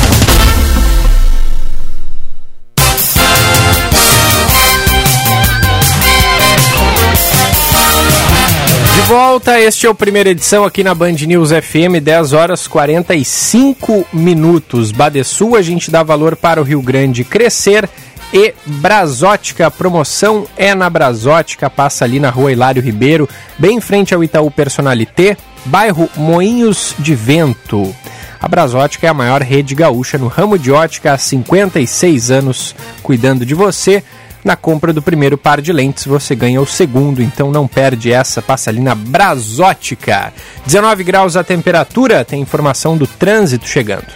[8.93, 14.05] De volta, este é o primeira edição aqui na Band News FM, 10 horas 45
[14.13, 14.91] minutos.
[14.91, 17.89] Badesul, a gente dá valor para o Rio Grande crescer
[18.33, 19.71] e Brasótica.
[19.71, 23.29] Promoção é na Brasótica, passa ali na rua Hilário Ribeiro,
[23.59, 27.95] bem em frente ao Itaú Personalité, bairro Moinhos de Vento.
[28.41, 33.45] A Brasótica é a maior rede gaúcha no ramo de ótica há 56 anos, cuidando
[33.47, 34.03] de você.
[34.45, 38.41] Na compra do primeiro par de lentes, você ganha o segundo, então não perde essa.
[38.41, 40.33] Passa ali na Brasótica.
[40.65, 44.07] 19 graus a temperatura, tem informação do trânsito chegando.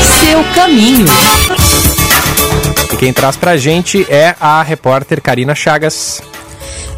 [0.00, 1.06] Seu caminho.
[2.92, 6.22] E quem traz pra gente é a repórter Karina Chagas.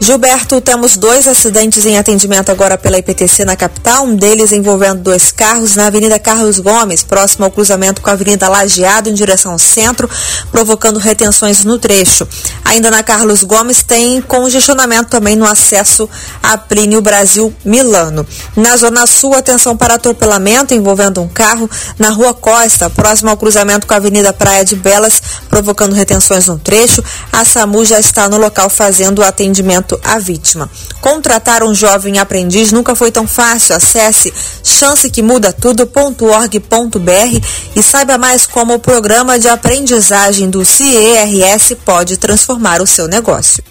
[0.01, 5.33] Gilberto, temos dois acidentes em atendimento agora pela IPTC na capital, um deles envolvendo dois
[5.33, 9.59] carros na Avenida Carlos Gomes, próximo ao cruzamento com a Avenida Lajeado, em direção ao
[9.59, 10.09] centro,
[10.53, 12.29] provocando retenções no trecho.
[12.65, 16.09] Ainda na Carlos Gomes tem congestionamento também no acesso
[16.43, 18.27] a Plínio Brasil Milano.
[18.55, 23.87] Na Zona Sul, atenção para atropelamento envolvendo um carro na Rua Costa, próximo ao cruzamento
[23.87, 27.03] com a Avenida Praia de Belas, provocando retenções no trecho.
[27.33, 30.69] A SAMU já está no local fazendo o atendimento à vítima.
[31.01, 33.75] Contratar um jovem aprendiz nunca foi tão fácil.
[33.77, 34.31] Acesse
[34.63, 37.47] chancequemuda-tudo.org.br
[37.77, 43.63] e saiba mais como o programa de aprendizagem do CERS pode transformar o seu negócio.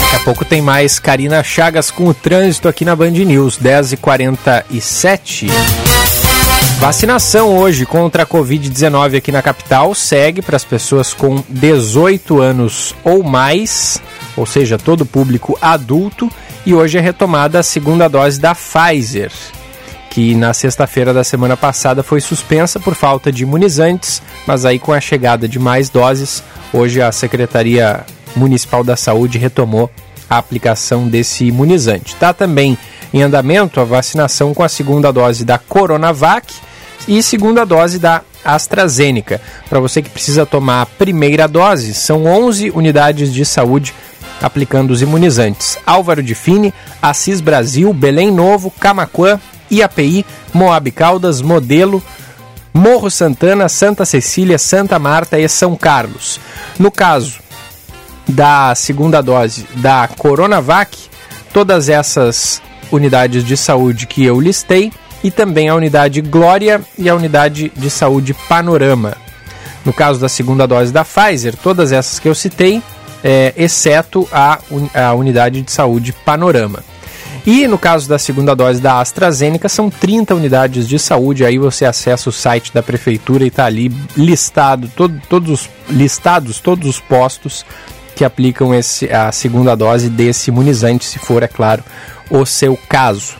[0.00, 5.93] Daqui a pouco tem mais Karina Chagas com o trânsito aqui na Band News, 10h47.
[6.78, 12.94] Vacinação hoje contra a Covid-19 aqui na capital segue para as pessoas com 18 anos
[13.02, 14.00] ou mais,
[14.36, 16.30] ou seja, todo público adulto,
[16.66, 19.32] e hoje é retomada a segunda dose da Pfizer,
[20.10, 24.92] que na sexta-feira da semana passada foi suspensa por falta de imunizantes, mas aí com
[24.92, 26.42] a chegada de mais doses,
[26.72, 28.04] hoje a Secretaria
[28.36, 29.90] Municipal da Saúde retomou
[30.28, 32.14] a aplicação desse imunizante.
[32.14, 32.76] Está também
[33.14, 36.52] em andamento a vacinação com a segunda dose da Coronavac
[37.06, 39.40] e segunda dose da AstraZeneca.
[39.70, 43.94] Para você que precisa tomar a primeira dose, são 11 unidades de saúde
[44.42, 45.78] aplicando os imunizantes.
[45.86, 49.38] Álvaro de Fini, Assis Brasil, Belém Novo, Camaquã,
[49.70, 52.02] IAPI, Moab Caldas, Modelo,
[52.74, 56.40] Morro Santana, Santa Cecília, Santa Marta e São Carlos.
[56.80, 57.38] No caso
[58.26, 60.98] da segunda dose da Coronavac,
[61.52, 62.60] todas essas
[62.94, 64.92] unidades de saúde que eu listei
[65.22, 69.16] e também a unidade Glória e a unidade de saúde Panorama.
[69.84, 72.82] No caso da segunda dose da Pfizer, todas essas que eu citei,
[73.22, 74.58] é, exceto a,
[74.94, 76.80] a unidade de saúde Panorama.
[77.46, 81.44] E no caso da segunda dose da AstraZeneca, são 30 unidades de saúde.
[81.44, 86.88] Aí você acessa o site da prefeitura e está ali listado, todo, todos listados todos
[86.88, 87.64] os postos
[88.14, 91.82] que aplicam esse, a segunda dose desse imunizante, se for, é claro,
[92.30, 93.34] o seu caso.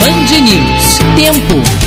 [0.00, 0.98] Band News.
[1.16, 1.83] Tempo.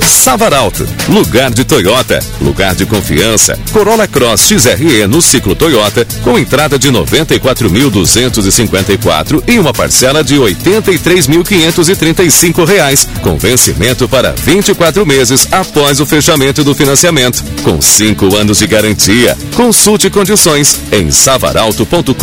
[0.07, 3.57] Savaralto, lugar de Toyota, lugar de confiança.
[3.71, 12.65] Corolla Cross XRE no ciclo Toyota, com entrada de 94.254 e uma parcela de 83.535
[12.65, 18.67] reais, com vencimento para 24 meses após o fechamento do financiamento, com 5 anos de
[18.67, 19.35] garantia.
[19.55, 22.13] Consulte condições em savaralto.com.br.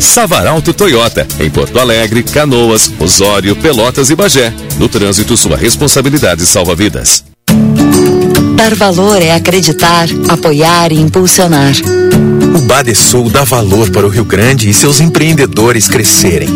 [0.00, 4.54] Savaralto Toyota, em Porto Alegre, Canoas, Osório, Pelotas e Bagé.
[4.78, 7.24] No trânsito, sua responsabilidade salva vidas.
[8.56, 11.74] Dar valor é acreditar, apoiar e impulsionar.
[12.54, 16.48] O Badesul dá valor para o Rio Grande e seus empreendedores crescerem.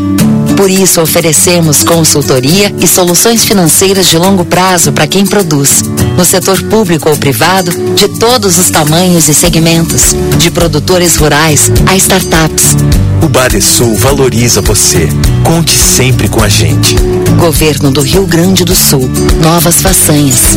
[0.56, 5.82] Por isso, oferecemos consultoria e soluções financeiras de longo prazo para quem produz,
[6.16, 11.96] no setor público ou privado, de todos os tamanhos e segmentos, de produtores rurais a
[11.96, 12.74] startups.
[13.22, 15.08] O Badesul valoriza você.
[15.44, 16.96] Conte sempre com a gente.
[17.38, 19.08] Governo do Rio Grande do Sul.
[19.42, 20.56] Novas façanhas.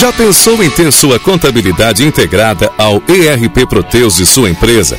[0.00, 4.98] Já pensou em ter sua contabilidade integrada ao ERP Proteus de sua empresa?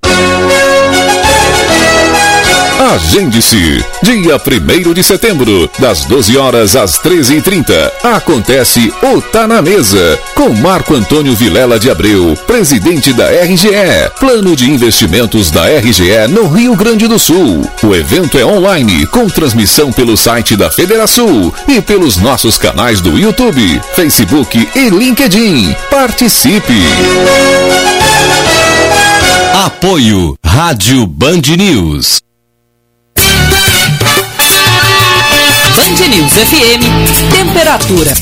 [2.91, 3.85] Agende-se.
[4.03, 7.89] Dia 1 de setembro, das 12 horas às 13h30.
[8.03, 14.11] Acontece o Tá na Mesa, com Marco Antônio Vilela de Abreu, presidente da RGE.
[14.19, 17.61] Plano de investimentos da RGE no Rio Grande do Sul.
[17.81, 23.17] O evento é online, com transmissão pelo site da Federação e pelos nossos canais do
[23.17, 25.73] YouTube, Facebook e LinkedIn.
[25.89, 26.81] Participe!
[29.53, 32.19] Apoio Rádio Band News.
[35.81, 36.83] Band News FM,
[37.31, 38.13] temperatura.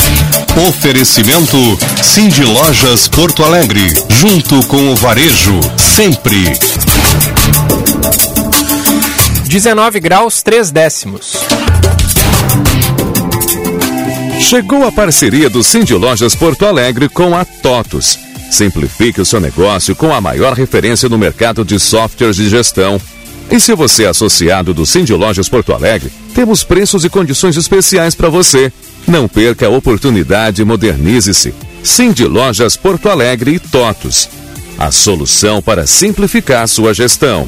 [0.70, 1.58] Oferecimento
[2.02, 6.54] Cindy Lojas Porto Alegre, junto com o varejo, sempre.
[9.44, 11.34] 19 graus 3 décimos.
[14.40, 18.18] Chegou a parceria do Cindy Lojas Porto Alegre com a TOTUS.
[18.50, 23.02] Simplifique o seu negócio com a maior referência no mercado de softwares de gestão.
[23.52, 28.14] E se você é associado do Cindy Lojas Porto Alegre, temos preços e condições especiais
[28.14, 28.72] para você.
[29.08, 31.54] Não perca a oportunidade e modernize-se.
[31.84, 34.30] Cindy Lojas Porto Alegre e TOTUS.
[34.78, 37.48] A solução para simplificar sua gestão.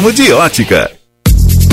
[0.00, 0.90] de ótica.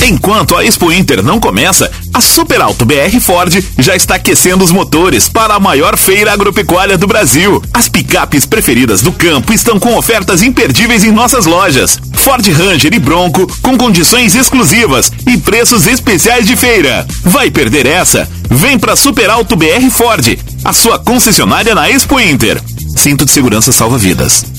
[0.05, 4.71] Enquanto a Expo Inter não começa, a Super Alto BR Ford já está aquecendo os
[4.71, 7.63] motores para a maior feira agropecuária do Brasil.
[7.73, 11.97] As picapes preferidas do campo estão com ofertas imperdíveis em nossas lojas.
[12.13, 17.07] Ford Ranger e Bronco com condições exclusivas e preços especiais de feira.
[17.23, 18.29] Vai perder essa?
[18.49, 22.61] Vem para Super Alto BR Ford, a sua concessionária na Expo Inter.
[22.97, 24.58] Cinto de segurança salva vidas.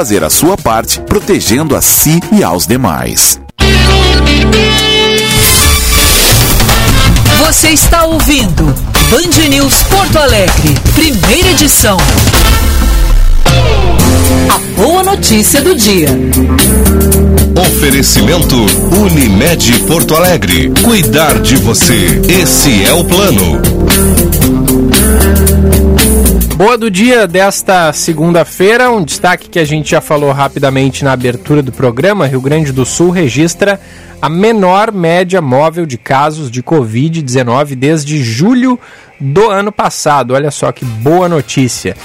[0.00, 3.38] a sua parte protegendo a si e aos demais.
[7.44, 8.64] Você está ouvindo
[9.10, 11.98] Band News Porto Alegre, primeira edição.
[14.48, 16.08] A boa notícia do dia.
[17.60, 18.56] Oferecimento
[19.02, 20.72] Unimed Porto Alegre.
[20.82, 22.22] Cuidar de você.
[22.40, 23.60] Esse é o plano.
[26.60, 28.90] Boa do dia desta segunda-feira.
[28.90, 32.84] Um destaque que a gente já falou rapidamente na abertura do programa: Rio Grande do
[32.84, 33.80] Sul registra
[34.20, 38.78] a menor média móvel de casos de Covid-19 desde julho
[39.18, 40.34] do ano passado.
[40.34, 41.96] Olha só que boa notícia.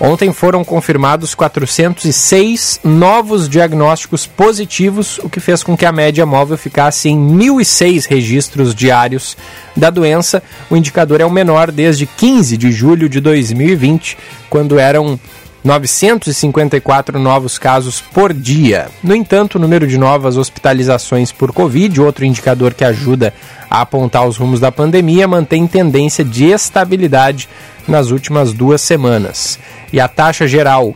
[0.00, 6.58] Ontem foram confirmados 406 novos diagnósticos positivos, o que fez com que a média móvel
[6.58, 9.36] ficasse em 1.006 registros diários
[9.76, 10.42] da doença.
[10.68, 14.18] O indicador é o menor desde 15 de julho de 2020,
[14.50, 15.18] quando eram
[15.64, 18.88] 954 novos casos por dia.
[19.02, 23.32] No entanto, o número de novas hospitalizações por Covid, outro indicador que ajuda
[23.70, 27.48] a apontar os rumos da pandemia, mantém tendência de estabilidade
[27.88, 29.58] nas últimas duas semanas.
[29.90, 30.94] E a taxa geral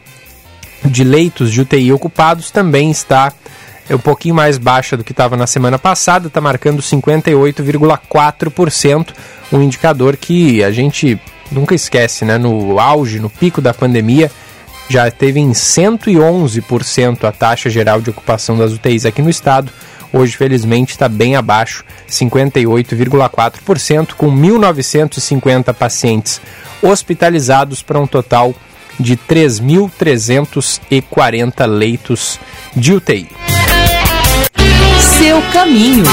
[0.84, 3.32] de leitos de UTI ocupados também está
[3.90, 9.14] um pouquinho mais baixa do que estava na semana passada, está marcando 58,4%,
[9.50, 11.18] um indicador que a gente
[11.50, 12.36] nunca esquece, né?
[12.36, 14.30] No auge, no pico da pandemia,
[14.88, 19.72] já teve em 111% a taxa geral de ocupação das UTIs aqui no estado.
[20.12, 26.40] Hoje, felizmente, está bem abaixo, 58,4%, com 1.950 pacientes
[26.80, 28.54] hospitalizados para um total
[28.98, 32.40] de 3.340 leitos
[32.74, 33.28] de UTI.
[35.18, 36.06] Seu caminho.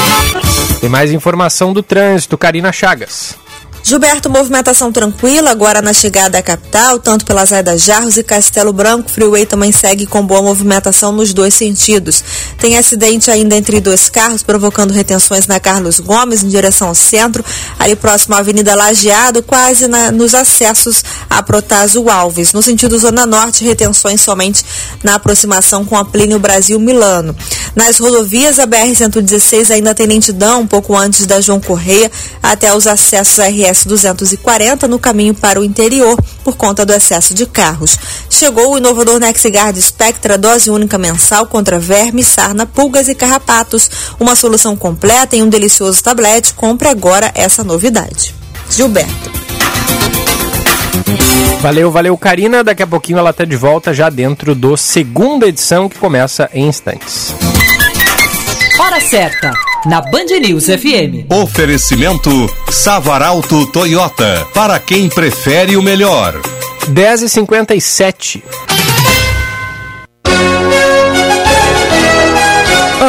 [0.82, 3.45] Tem mais informação do trânsito, Karina Chagas.
[3.88, 9.12] Gilberto, movimentação tranquila agora na chegada à capital, tanto pela Zaida Jarros e Castelo Branco.
[9.12, 12.24] Freeway também segue com boa movimentação nos dois sentidos.
[12.58, 17.46] Tem acidente ainda entre dois carros, provocando retenções na Carlos Gomes, em direção ao centro,
[17.78, 22.54] ali próximo à Avenida Lajeado, quase na, nos acessos a Protásio Alves.
[22.54, 24.66] No sentido Zona Norte, retenções somente
[25.04, 27.36] na aproximação com a Plínio Brasil Milano.
[27.76, 32.88] Nas rodovias, a BR-116 ainda tem lentidão, um pouco antes da João Correia, até os
[32.88, 37.98] acessos à RS 240 no caminho para o interior por conta do excesso de carros.
[38.30, 43.90] Chegou o inovador NexGuard Spectra dose única mensal contra verme, sarna, pulgas e carrapatos.
[44.20, 46.54] Uma solução completa em um delicioso tablete.
[46.54, 48.34] Compre agora essa novidade.
[48.70, 49.32] Gilberto.
[51.62, 52.64] Valeu, valeu, Karina.
[52.64, 56.68] Daqui a pouquinho ela está de volta já dentro do segunda edição que começa em
[56.68, 57.34] instantes.
[58.80, 59.52] Hora certa,
[59.86, 61.28] na Band News FM.
[61.30, 62.30] Oferecimento
[62.70, 64.48] Savaralto Toyota.
[64.54, 66.42] Para quem prefere o melhor.
[66.90, 68.42] 10h57.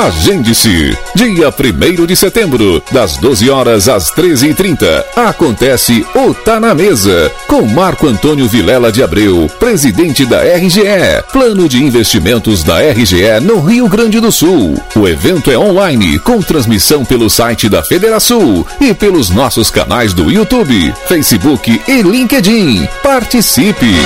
[0.07, 0.97] Agende-se.
[1.17, 5.05] Dia 1 de setembro, das 12 horas às 13h30.
[5.17, 11.25] Acontece o Tá na Mesa, com Marco Antônio Vilela de Abreu, presidente da RGE.
[11.33, 14.81] Plano de investimentos da RGE no Rio Grande do Sul.
[14.95, 20.31] O evento é online, com transmissão pelo site da Federação e pelos nossos canais do
[20.31, 22.87] YouTube, Facebook e LinkedIn.
[23.03, 23.97] Participe!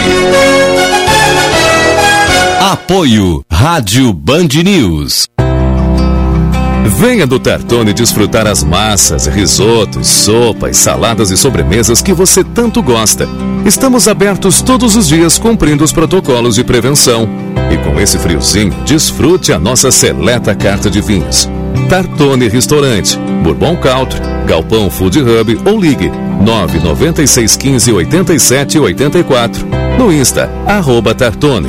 [2.58, 5.28] Apoio Rádio Band News.
[6.86, 13.28] Venha do Tartone desfrutar as massas, risotos, sopas, saladas e sobremesas que você tanto gosta.
[13.64, 17.28] Estamos abertos todos os dias cumprindo os protocolos de prevenção.
[17.70, 21.48] E com esse friozinho, desfrute a nossa seleta carta de vinhos.
[21.88, 29.66] Tartone Restaurante, Bourbon Country, Galpão Food Hub ou ligue 99615 8784.
[29.98, 31.68] No Insta, arroba Tartone.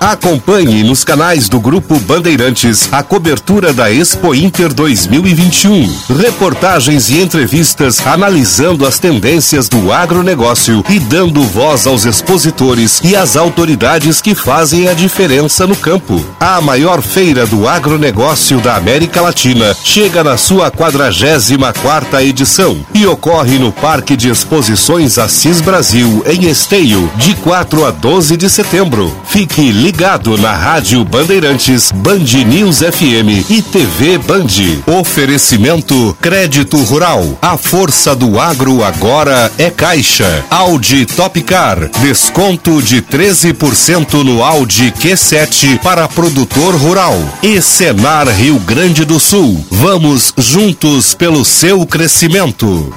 [0.00, 5.90] Acompanhe nos canais do Grupo Bandeirantes a cobertura da Expo Inter 2021.
[6.18, 13.36] Reportagens e entrevistas analisando as tendências do agronegócio e dando voz aos expositores e às
[13.36, 16.22] autoridades que fazem a diferença no campo.
[16.38, 23.58] A maior feira do agronegócio da América Latina chega na sua 44ª edição e ocorre
[23.58, 29.10] no Parque de Exposições Assis Brasil, em Esteio, de 4 a 12 de setembro.
[29.26, 34.48] Fique ligado na Rádio Bandeirantes, Band News FM e TV Band.
[34.84, 37.38] Oferecimento Crédito Rural.
[37.40, 40.44] A força do agro agora é Caixa.
[40.50, 41.88] Audi Topcar.
[42.00, 47.16] Desconto de 13% no Audi Q7 para produtor rural.
[47.40, 49.64] E Senar Rio Grande do Sul.
[49.70, 52.92] Vamos juntos pelo seu crescimento.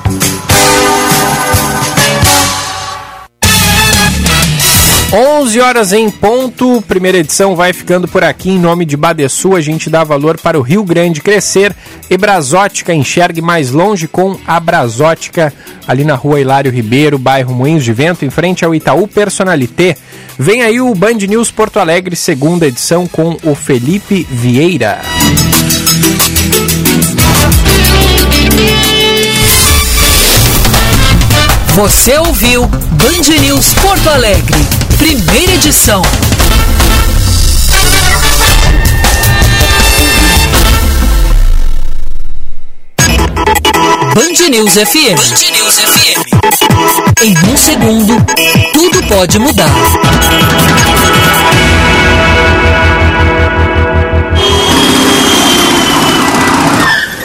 [5.12, 8.52] 11 horas em ponto, primeira edição vai ficando por aqui.
[8.52, 11.76] Em nome de Badesul, a gente dá valor para o Rio Grande crescer.
[12.08, 15.52] E Brasótica, enxergue mais longe com a Brasótica,
[15.88, 19.98] ali na rua Hilário Ribeiro, bairro Moinhos de Vento, em frente ao Itaú Personalité.
[20.38, 25.02] Vem aí o Band News Porto Alegre, segunda edição, com o Felipe Vieira.
[31.76, 34.58] Você ouviu Band News Porto Alegre,
[34.98, 36.02] primeira edição.
[44.16, 45.16] Band News FM.
[45.16, 47.24] Band News FM.
[47.24, 48.26] Em um segundo,
[48.74, 49.70] tudo pode mudar.